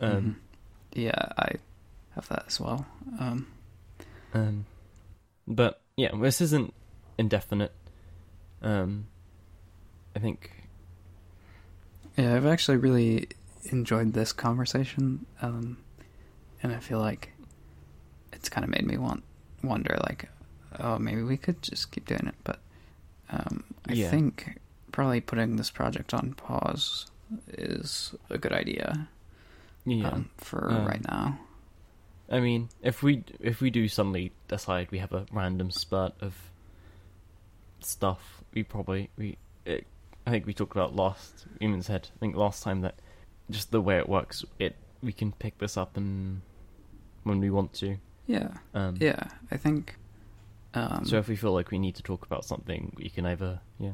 [0.00, 0.36] Um, Mhm.
[0.94, 1.52] Yeah, I
[2.14, 2.86] have that as well.
[3.18, 3.46] Um,
[4.32, 4.66] Um,
[5.46, 6.74] but yeah, this isn't
[7.18, 7.72] indefinite.
[8.62, 9.06] Um,
[10.14, 10.50] I think
[12.16, 13.28] yeah, I've actually really
[13.72, 15.78] enjoyed this conversation, um,
[16.62, 17.32] and I feel like
[18.32, 19.22] it's kind of made me want
[19.62, 20.28] wonder, like,
[20.78, 22.34] oh, maybe we could just keep doing it.
[22.44, 22.60] But
[23.30, 24.10] um, I Yeah.
[24.10, 24.58] think
[24.92, 27.06] probably putting this project on pause
[27.48, 29.08] is a good idea
[29.84, 30.08] yeah.
[30.08, 31.38] um, for Um, right now.
[32.30, 36.34] I mean, if we if we do suddenly decide we have a random spurt of
[37.80, 39.86] stuff, we probably we it,
[40.26, 42.08] I think we talked about last Human's Head.
[42.14, 42.96] I think last time that
[43.50, 46.40] just the way it works, it we can pick this up and
[47.24, 47.96] when we want to.
[48.26, 49.96] Yeah, Um, yeah, I think.
[50.74, 53.60] Um, So if we feel like we need to talk about something, we can either
[53.78, 53.92] yeah,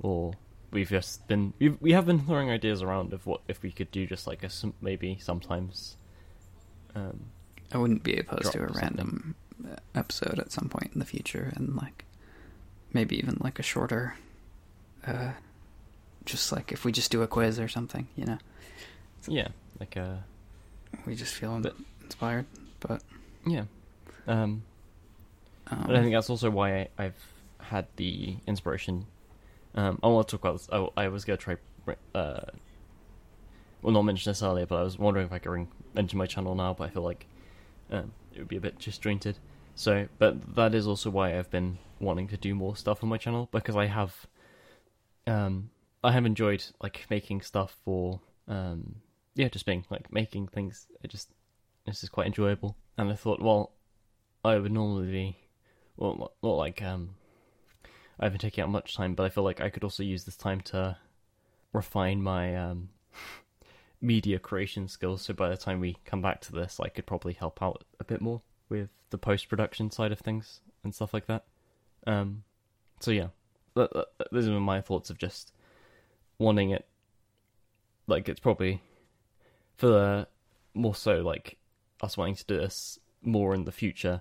[0.00, 0.34] or
[0.70, 3.90] we've just been we've, we have been throwing ideas around of what if we could
[3.90, 4.50] do just like a
[4.80, 5.96] maybe sometimes.
[6.94, 7.26] Um,
[7.72, 8.80] I wouldn't be opposed to a something.
[8.82, 9.34] random
[9.68, 12.04] uh, episode at some point in the future, and like
[12.92, 14.14] maybe even like a shorter,
[15.06, 15.32] uh,
[16.24, 18.38] just like if we just do a quiz or something, you know,
[19.28, 19.48] yeah,
[19.80, 20.16] like uh
[21.06, 22.46] we just feel But- inspired.
[22.80, 23.02] But
[23.46, 23.64] yeah.
[24.26, 24.62] Um,
[25.70, 27.26] um, But I think that's also why I, I've
[27.58, 29.06] had the inspiration.
[29.74, 30.68] Um, I want to talk about this.
[30.70, 31.56] I, I was going to try,
[32.14, 32.40] uh,
[33.82, 36.26] well, not mention this earlier, but I was wondering if I could ring, mention my
[36.26, 37.26] channel now, but I feel like
[37.90, 39.38] um, it would be a bit disjointed.
[39.74, 43.16] So, but that is also why I've been wanting to do more stuff on my
[43.18, 44.26] channel because I have,
[45.26, 45.70] um,
[46.04, 48.96] I have enjoyed like making stuff for, um,
[49.34, 50.86] yeah, just being like making things.
[51.02, 51.30] It just
[51.86, 53.72] this is quite enjoyable, and I thought, well,
[54.44, 55.36] I would normally be
[55.96, 57.14] well, not, like um,
[58.20, 60.36] I haven't taken out much time, but I feel like I could also use this
[60.36, 60.98] time to
[61.72, 62.90] refine my um,
[64.02, 65.22] media creation skills.
[65.22, 68.04] So by the time we come back to this, I could probably help out a
[68.04, 71.44] bit more with the post production side of things and stuff like that.
[72.06, 72.44] Um,
[73.00, 73.28] so yeah,
[73.74, 75.53] th- th- those are my thoughts of just
[76.38, 76.86] wanting it
[78.06, 78.82] like it's probably
[79.76, 80.28] for the
[80.74, 81.58] more so like
[82.02, 84.20] us wanting to do this more in the future.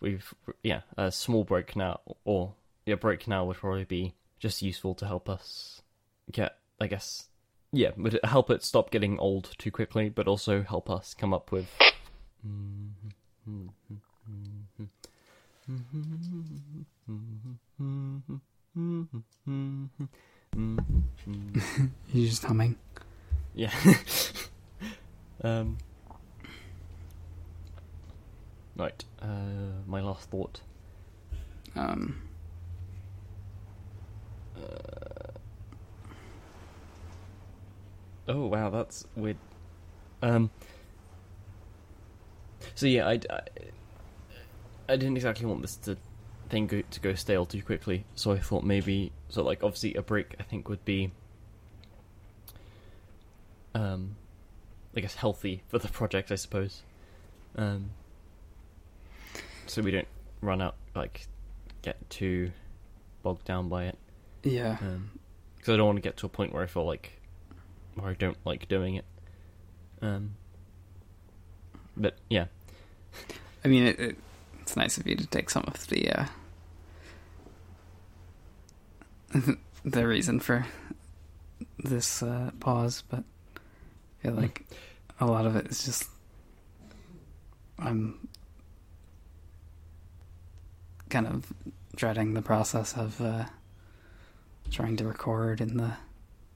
[0.00, 2.54] We've yeah a small break now or
[2.86, 5.80] yeah break now would probably be just useful to help us
[6.30, 7.28] get i guess
[7.72, 11.32] yeah would it help it stop getting old too quickly but also help us come
[11.32, 11.66] up with
[22.08, 22.76] He's just humming.
[23.54, 23.72] Yeah.
[25.44, 25.78] um.
[28.76, 29.04] Right.
[29.20, 30.60] Uh, my last thought.
[31.76, 32.22] Um,
[38.26, 39.36] Oh wow, that's weird.
[40.22, 40.50] Um.
[42.74, 43.40] So yeah, I, I,
[44.88, 45.98] I didn't exactly want this to
[46.54, 50.02] thing go, to go stale too quickly, so I thought maybe so like obviously a
[50.02, 51.10] break I think would be
[53.74, 54.14] um
[54.96, 56.82] I guess healthy for the project I suppose.
[57.56, 57.90] Um
[59.66, 60.06] so we don't
[60.40, 61.26] run out like
[61.82, 62.52] get too
[63.24, 63.98] bogged down by it.
[64.44, 64.76] yeah.
[64.80, 65.10] Um
[65.60, 67.20] 'cause I don't want to get to a point where I feel like
[67.96, 69.04] where I don't like doing it.
[70.00, 70.36] Um
[71.96, 72.46] but yeah.
[73.64, 74.16] I mean, it, it,
[74.60, 76.26] it's nice of you to take some of the uh,
[79.84, 80.66] the reason for
[81.78, 83.24] this uh, pause, but
[83.56, 84.66] I feel like
[85.20, 86.08] a lot of it is just
[87.78, 88.28] I'm
[91.10, 91.52] kind of
[91.94, 93.44] dreading the process of uh,
[94.70, 95.92] trying to record in the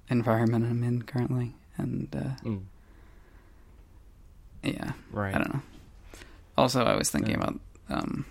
[0.09, 2.63] environment I'm in currently, and uh, Mm,
[4.63, 5.35] yeah, right.
[5.35, 5.63] I don't know.
[6.57, 7.43] Also, I was thinking Yeah.
[7.49, 7.61] about
[7.91, 8.25] um,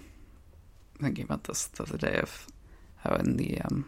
[1.01, 2.47] thinking about this the other day of
[2.97, 3.85] how in the um,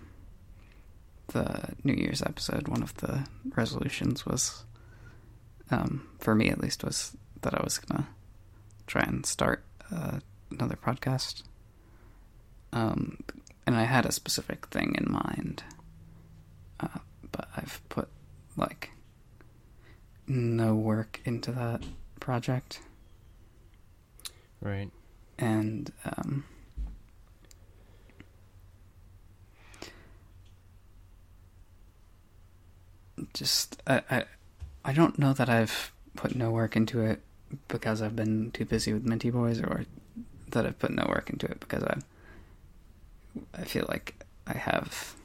[1.30, 3.26] the New Year's episode, one of the
[3.56, 4.64] resolutions was,
[5.72, 8.08] um, for me at least, was that I was gonna
[8.88, 10.20] try and start uh,
[10.52, 11.44] another podcast.
[12.74, 13.20] Um,
[13.66, 15.64] and I had a specific thing in mind,
[16.80, 17.00] uh,
[17.32, 18.10] but I've put
[18.58, 18.92] like
[20.28, 21.84] no work into that
[22.20, 22.80] project
[24.62, 24.92] Right.
[25.38, 26.44] and um,
[33.34, 34.26] just I, I
[34.86, 37.22] I don't know that I've put no work into it
[37.68, 39.86] because I've been too busy with Minty Boys, or
[40.52, 42.00] that I've put no work into it because I
[43.54, 45.16] I feel like I have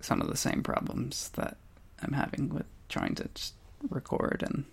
[0.00, 1.56] some of the same problems that
[2.02, 3.28] I'm having with trying to
[3.90, 4.64] record and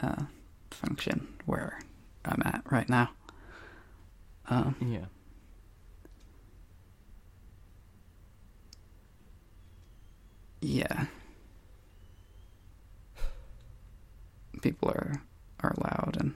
[0.00, 0.24] uh,
[0.70, 1.80] function where
[2.24, 3.10] I'm at right now.
[4.48, 5.06] Um, Yeah.
[10.62, 11.06] Yeah.
[14.62, 15.22] People are
[15.60, 16.34] are loud and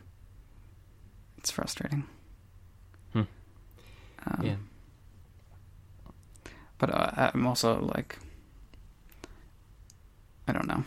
[1.38, 2.04] it's frustrating.
[3.12, 3.22] Hmm.
[4.26, 4.56] Um, yeah.
[6.78, 8.18] But uh, I'm also like,
[10.46, 10.84] I don't know.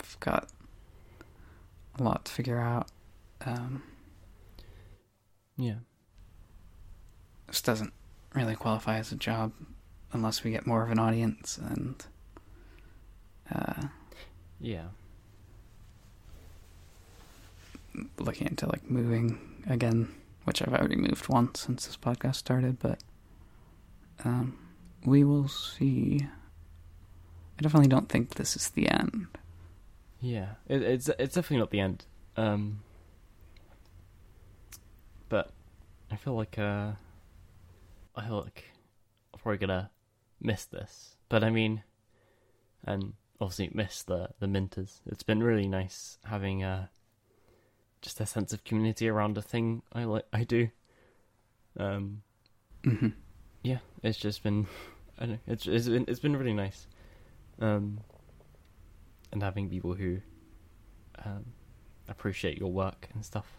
[0.00, 0.48] I've got
[1.98, 2.88] a lot to figure out.
[3.44, 3.82] Um,
[5.56, 5.76] Yeah.
[7.48, 7.92] this doesn't
[8.34, 9.52] really qualify as a job
[10.12, 12.04] unless we get more of an audience and
[13.54, 13.88] uh,
[14.60, 14.88] Yeah.
[18.18, 19.38] looking into like moving
[19.68, 20.08] again,
[20.44, 23.00] which I've already moved once since this podcast started, but
[24.24, 24.56] um,
[25.04, 26.26] we will see.
[27.58, 29.26] I definitely don't think this is the end.
[30.20, 30.50] Yeah.
[30.68, 32.04] It, it's it's definitely not the end.
[32.36, 32.82] Um.
[35.28, 35.50] But
[36.10, 36.92] I feel like uh,
[38.16, 38.64] I feel like
[39.34, 39.90] I'm probably gonna
[40.40, 41.16] miss this.
[41.28, 41.82] But I mean,
[42.84, 45.00] and obviously miss the the minters.
[45.06, 46.86] It's been really nice having uh
[48.00, 50.68] just a sense of community around a thing I like I do.
[51.78, 52.22] Um.
[52.84, 53.08] hmm
[53.62, 54.66] yeah, it's just been,
[55.18, 56.86] I don't know, it's it's been it's been really nice,
[57.60, 58.00] um,
[59.32, 60.18] and having people who,
[61.24, 61.44] um,
[62.08, 63.58] appreciate your work and stuff.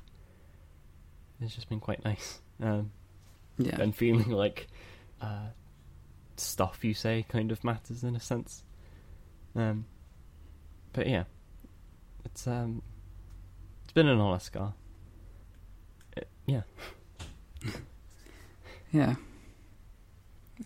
[1.41, 2.91] It's just been quite nice, um,
[3.57, 3.79] Yeah.
[3.81, 4.67] and feeling like,
[5.21, 5.49] uh,
[6.39, 8.63] stuff you say kind of matters in a sense,
[9.55, 9.85] um,
[10.93, 11.23] but yeah,
[12.25, 12.81] it's um,
[13.83, 14.73] it's been an honest scar.
[16.15, 16.61] It, yeah,
[18.91, 19.15] Yeah.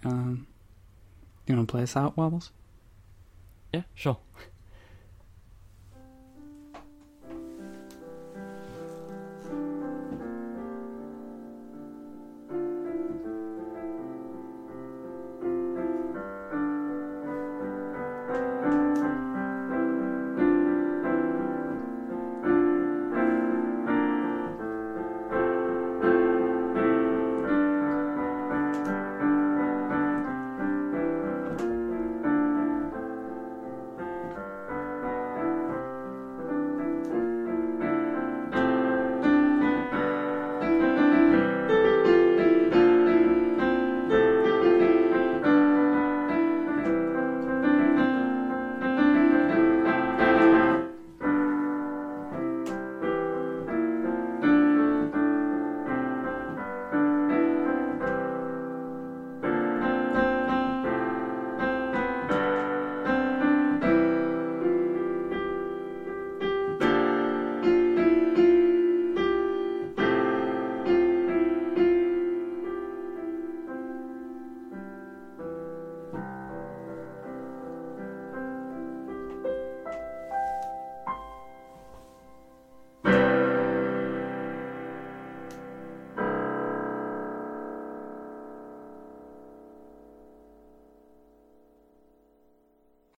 [0.05, 0.47] Um,
[1.45, 2.51] you want to play us out, Wabbles?
[3.73, 4.17] yeah, sure.